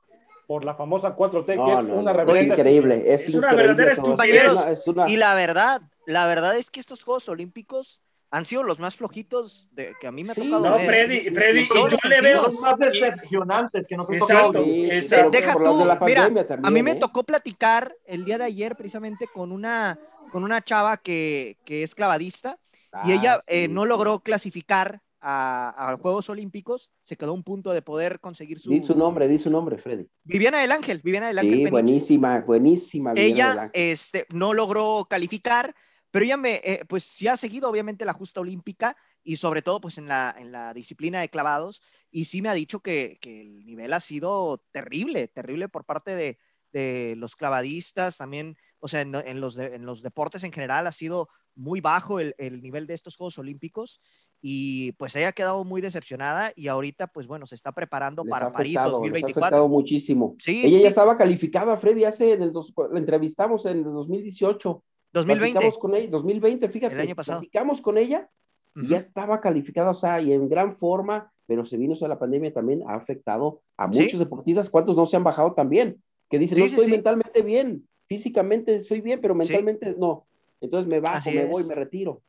[0.47, 3.35] por la famosa 4T, No, que es no, una no, es reverenda increíble, es, Es
[3.35, 4.23] una increíble verdadera todo esto.
[4.23, 4.45] estupidez.
[4.45, 8.45] Es una- es una- Y la verdad, la verdad es que estos Juegos Olímpicos han
[8.45, 10.87] sido los más flojitos de, que a mí me ha Sí, tocado No, ver.
[10.87, 12.43] Freddy, Freddy, y yo los le veo.
[12.45, 14.47] Son más decepcionantes que nos han Exacto.
[14.53, 14.65] tocado.
[14.65, 15.31] Sí, sí, Exacto.
[15.31, 16.97] Deja tú, de mira, pandemia A también, mí me ¿eh?
[16.97, 19.99] tocó platicar el día de ayer precisamente con una,
[20.33, 22.59] con una chava que, que es clavadista
[23.05, 27.31] y Ah, ella sí, eh, no logró clasificar a, a los Juegos Olímpicos, se quedó
[27.31, 28.71] a un punto de poder conseguir su...
[28.71, 30.07] Di su nombre, di su nombre, Freddy.
[30.25, 33.13] Viviana del Ángel, Viviana del Ángel Sí, buenísima, buenísima.
[33.13, 35.75] Viviana ella este, no logró calificar,
[36.11, 39.81] pero ella me, eh, pues sí ha seguido obviamente la justa olímpica y sobre todo
[39.81, 43.41] pues en la, en la disciplina de clavados y sí me ha dicho que, que
[43.41, 46.39] el nivel ha sido terrible, terrible por parte de,
[46.73, 50.87] de los clavadistas, también, o sea, en, en los, de- en los deportes en general
[50.89, 54.01] ha sido muy bajo el, el nivel de estos Juegos Olímpicos
[54.41, 58.31] y pues ella ha quedado muy decepcionada y ahorita pues bueno, se está preparando Les
[58.31, 59.45] para ha París afectado, les ha 2024.
[59.47, 60.35] afectado muchísimo.
[60.39, 60.83] Sí, Ella sí.
[60.83, 64.85] ya estaba calificada, Freddy, hace en el dos, la entrevistamos en el 2018.
[65.13, 65.53] 2020.
[65.53, 66.95] Platicamos con ella, 2020, fíjate.
[66.95, 67.41] El año pasado.
[67.41, 68.29] Platicamos con ella
[68.75, 68.89] y Ujú.
[68.89, 72.19] ya estaba calificada, o sea, y en gran forma, pero se vino o sea, la
[72.19, 74.01] pandemia también, ha afectado a Sí.
[74.01, 74.71] muchos deportistas.
[74.71, 76.03] ¿Cuántos no se han bajado también?
[76.31, 76.93] Que dicen, Sí, no sí, estoy sí.
[76.93, 80.27] mentalmente bien, físicamente soy bien, pero mentalmente no.
[80.61, 81.51] Entonces me bajo, Así me es.
[81.51, 82.21] voy, me retiro.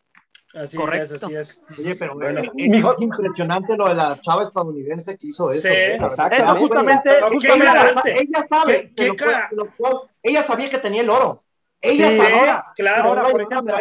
[0.55, 1.15] Así Correcto.
[1.15, 1.61] es, así es.
[1.79, 2.39] Oye, pero Bueno.
[2.41, 5.67] eh, es, Mijo- es impresionante lo de la chava estadounidense que hizo eso.
[5.67, 5.73] Sí.
[5.73, 5.95] ¿eh?
[5.95, 6.59] Exactamente.
[6.61, 9.47] Justamente, justamente- Ella, ella sabe, ¿Qué- qué lo cara?
[9.49, 11.43] que lo fue- ella sabía que tenía el oro.
[11.81, 12.65] Ella Sí, sabía.
[12.75, 13.03] claro.
[13.09, 13.73] Ahora, por ejemplo.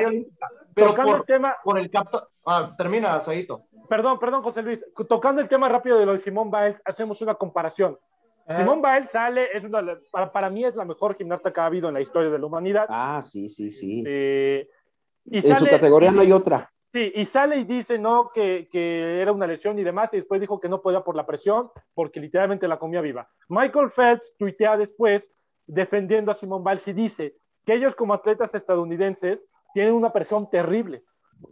[0.74, 2.28] Pero tocando el por, tema, por el capto.
[2.46, 3.66] Ah, termina, Saito.
[3.88, 7.34] perdón, perdón, José Luis, tocando el tema rápido de lo de Simón Biles, hacemos una
[7.34, 7.98] comparación.
[8.56, 11.88] Simón Biles sale, es una, para, para mí es la mejor gimnasta que ha habido
[11.88, 12.86] en la historia de la humanidad.
[12.88, 14.02] Ah, sí, sí, sí.
[14.06, 14.68] Eh,
[15.26, 16.68] y en su sale- categoría no hay otra.
[16.92, 20.40] Sí, y sale y dice, no, que, que era una lesión y demás, y después
[20.42, 23.26] dijo que no podía por la presión, porque literalmente la comía viva.
[23.48, 25.30] Michael Phelps tuitea después,
[25.66, 27.34] defendiendo a Simone Biles, y dice
[27.64, 29.42] que ellos como atletas estadounidenses
[29.72, 31.02] tienen una presión terrible.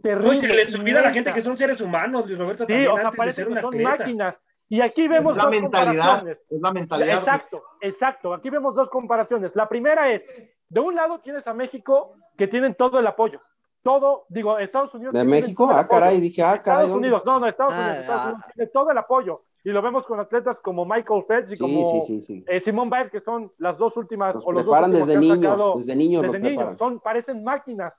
[0.03, 0.29] Terrible.
[0.29, 2.91] Uy, se les olvida a la gente que son seres humanos, Luis Roberto, Sí, también
[2.91, 3.89] o sea, antes de ser que un son atleta.
[3.97, 4.41] máquinas.
[4.71, 6.03] Y aquí vemos Es la dos mentalidad.
[6.05, 6.37] comparaciones.
[6.49, 7.17] Es la mentalidad.
[7.19, 8.33] Exacto, exacto.
[8.33, 9.51] Aquí vemos dos comparaciones.
[9.53, 10.25] La primera es,
[10.69, 13.41] de un lado tienes a México que tienen todo el apoyo.
[13.83, 15.13] Todo, digo, Estados Unidos.
[15.13, 15.69] ¿De México?
[15.69, 16.83] el Ah, caray, dije, ah, caray.
[16.85, 16.97] Estados.
[16.97, 18.27] Unidos, no, no, Estados Ah, Unidos, Estados ah.
[18.29, 19.41] Unidos tiene todo el apoyo.
[19.65, 22.45] Y lo vemos con atletas como Michael Phelps y Sí, como sí, sí, sí.
[22.47, 25.19] eh, Simone Biles, que son las dos últimas, Los o los dos preparan últimos desde
[25.19, 26.57] niños, sacado desde niños los desde niños.
[26.63, 26.77] preparan.
[26.79, 27.93] Son, parecen máquinas.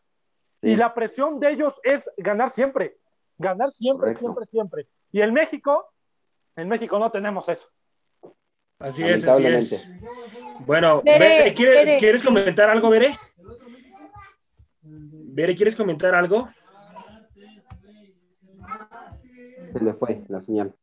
[0.63, 0.71] Sí.
[0.71, 2.97] Y la presión de ellos es ganar siempre.
[3.37, 4.21] Ganar siempre, Correcto.
[4.21, 4.87] siempre, siempre.
[5.13, 5.92] Y en México,
[6.57, 7.69] en México no tenemos eso.
[8.79, 9.89] Así es, así es.
[10.67, 13.17] Bueno, Bere, Bere, ¿quiere- Bere, ¿quieres comentar algo, Bere?
[14.83, 16.49] Bere, ¿quieres comentar algo?
[19.73, 20.75] Se le fue la señal.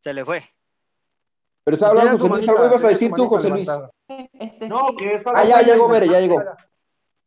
[0.00, 0.42] Se le fue.
[1.64, 3.68] Pero estaba hablando José Luis, algo ibas a decir tú, José Luis.
[4.32, 6.42] Este, No, que es Ah, ya llegó, Bere, ya llegó.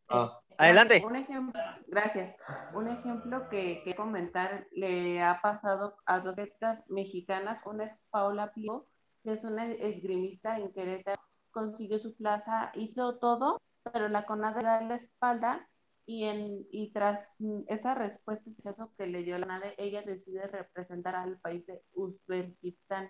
[0.10, 0.40] Ah.
[0.58, 1.04] Adelante.
[1.06, 2.38] Un ejemplo, gracias.
[2.74, 7.62] Un ejemplo que, que comentar le ha pasado a dos atletas mexicanas.
[7.66, 8.88] Una es Paula Pío,
[9.24, 14.82] que es una esgrimista en Querétaro, consiguió su plaza, hizo todo, pero la CONADE da
[14.82, 15.68] la espalda
[16.06, 17.36] y, en, y tras
[17.68, 23.10] esa respuesta eso que le dio la CONADE, ella decide representar al país de Uzbekistán.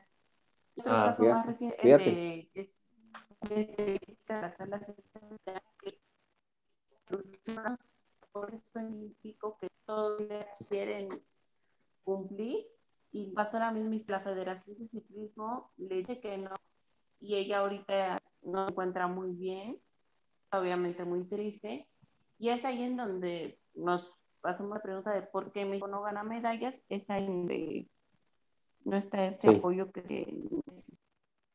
[0.76, 2.76] Y otro Ah, caso fíjate, más reciente es de, es,
[3.50, 4.84] es de las
[8.32, 10.22] por esto olímpico que todos
[10.70, 11.24] quieren
[12.04, 12.66] cumplir
[13.12, 16.52] y pasó la misma la Federación de Ciclismo le dice que no
[17.20, 19.80] y ella ahorita no se encuentra muy bien,
[20.52, 21.88] obviamente muy triste
[22.38, 26.24] y es ahí en donde nos pasamos la pregunta de por qué México no gana
[26.24, 27.90] medallas, es ahí donde
[28.84, 29.56] no está ese Sí.
[29.56, 30.28] apoyo que se
[30.68, 31.02] necesita.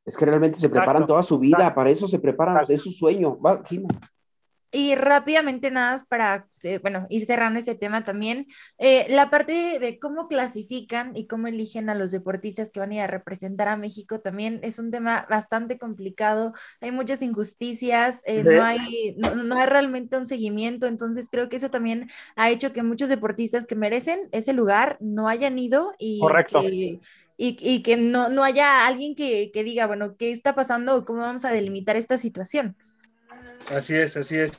[0.05, 1.13] Es que realmente se preparan Exacto.
[1.13, 1.75] toda su vida, Exacto.
[1.77, 2.73] para eso se preparan, Exacto.
[2.73, 3.39] es su sueño.
[3.39, 3.63] Va.
[4.73, 8.47] Y rápidamente nada más para, eh, bueno, ir cerrando este tema también,
[8.79, 12.95] eh, la parte de cómo clasifican y cómo eligen a los deportistas que van a
[12.95, 18.45] ir a representar a México también es un tema bastante complicado, hay muchas injusticias, eh,
[18.45, 22.73] no, hay, no, no hay realmente un seguimiento, entonces creo que eso también ha hecho
[22.73, 26.61] que muchos deportistas que merecen ese lugar no hayan ido y Correcto.
[26.61, 27.01] que,
[27.37, 31.21] y, y que no, no haya alguien que, que diga, bueno, ¿qué está pasando cómo
[31.21, 32.77] vamos a delimitar esta situación?
[33.69, 34.53] Así es, así es.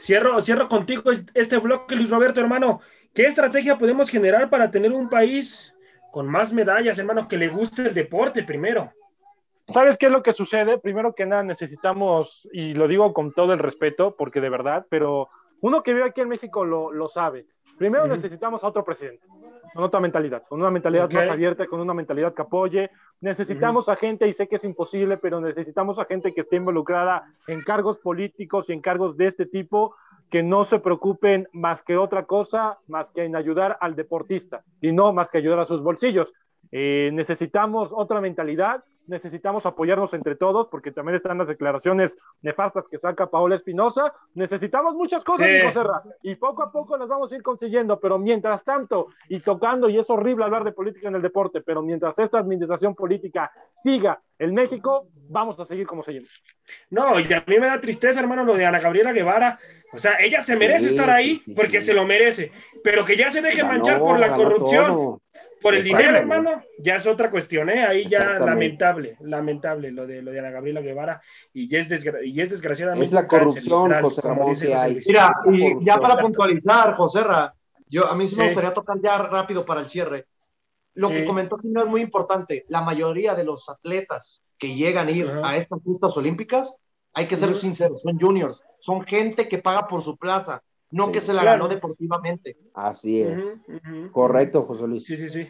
[0.00, 2.80] Cierro, cierro contigo este bloque, Luis Roberto, hermano.
[3.14, 5.74] ¿Qué estrategia podemos generar para tener un país
[6.12, 8.92] con más medallas, hermano, que le guste el deporte primero?
[9.68, 10.78] ¿Sabes qué es lo que sucede?
[10.78, 15.28] Primero que nada necesitamos, y lo digo con todo el respeto, porque de verdad, pero
[15.60, 17.46] uno que vive aquí en México lo, lo sabe.
[17.76, 19.26] Primero necesitamos a otro presidente,
[19.72, 21.14] con otra mentalidad, con una mentalidad Ok.
[21.14, 22.90] más abierta, con una mentalidad que apoye.
[23.20, 27.24] Necesitamos a gente, y sé que es imposible, pero necesitamos a gente que esté involucrada
[27.46, 29.94] en cargos políticos y en cargos de este tipo,
[30.30, 34.92] que no se preocupen más que otra cosa, más que en ayudar al deportista, y
[34.92, 36.32] no más que ayudar a sus bolsillos.
[36.72, 42.98] Eh, necesitamos otra mentalidad, necesitamos apoyarnos entre todos, porque también están las declaraciones nefastas que
[42.98, 44.12] saca Paola Espinosa.
[44.34, 45.52] Necesitamos muchas cosas, Sí.
[45.54, 49.08] mi José Ra, y poco a poco las vamos a ir consiguiendo, pero mientras tanto,
[49.28, 52.94] y tocando, y es horrible hablar de política en el deporte, pero mientras esta administración
[52.94, 56.30] política siga en México, vamos a seguir como seguimos.
[56.90, 59.58] No, y a mí me da tristeza, hermano, lo de Ana Gabriela Guevara.
[59.92, 61.86] O sea, ella se Sí, merece estar ahí sí, sí, porque sí.
[61.88, 65.22] se lo merece, pero que ya se deje Ganó, manchar por la corrupción, todo.
[65.62, 67.84] por el dinero, hermano, ya es otra cuestión, ¿eh?
[67.86, 71.22] Ahí ya lamentable, lamentable lo de, lo de Ana Gabriela Guevara
[71.54, 74.74] y es, desgra- y es desgraciadamente Es la corrupción, literal, José como Ramón, dice que
[74.74, 75.00] José.
[75.06, 77.54] Mira, y ya para puntualizar, Joserra,
[77.88, 80.26] yo, a mí sí me gustaría tocar ya rápido para el cierre.
[80.96, 82.64] Lo que comentó Jimena es muy importante.
[82.68, 86.74] La mayoría de los atletas que llegan a ir a estas justas olímpicas,
[87.12, 91.12] hay que ser sinceros, son juniors, son gente que paga por su plaza, no Sí.
[91.12, 91.58] que se la Claro.
[91.64, 92.56] ganó deportivamente.
[92.74, 93.42] Así es.
[94.12, 95.04] Correcto, José Luis.
[95.06, 95.48] Sí, sí, sí.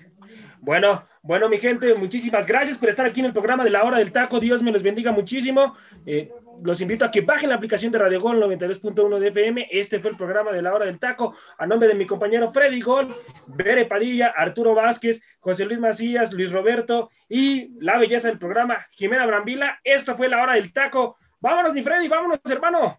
[0.66, 3.98] Bueno, bueno, mi gente, muchísimas gracias por estar aquí en el programa de la hora
[3.98, 4.40] del taco.
[4.40, 5.76] Dios me los bendiga muchísimo.
[6.04, 6.28] Eh,
[6.64, 9.68] los invito a que bajen la aplicación de Radio Gol 92.1 de FM.
[9.70, 11.36] Este fue el programa de la hora del taco.
[11.56, 13.14] A nombre de mi compañero Freddy Gol,
[13.46, 19.24] Bere Padilla, Arturo Vázquez, José Luis Macías, Luis Roberto y la belleza del programa, Jimena
[19.24, 19.78] Brambila.
[19.84, 21.16] Esto fue la hora del taco.
[21.38, 22.98] Vámonos, mi Freddy, vámonos, hermano.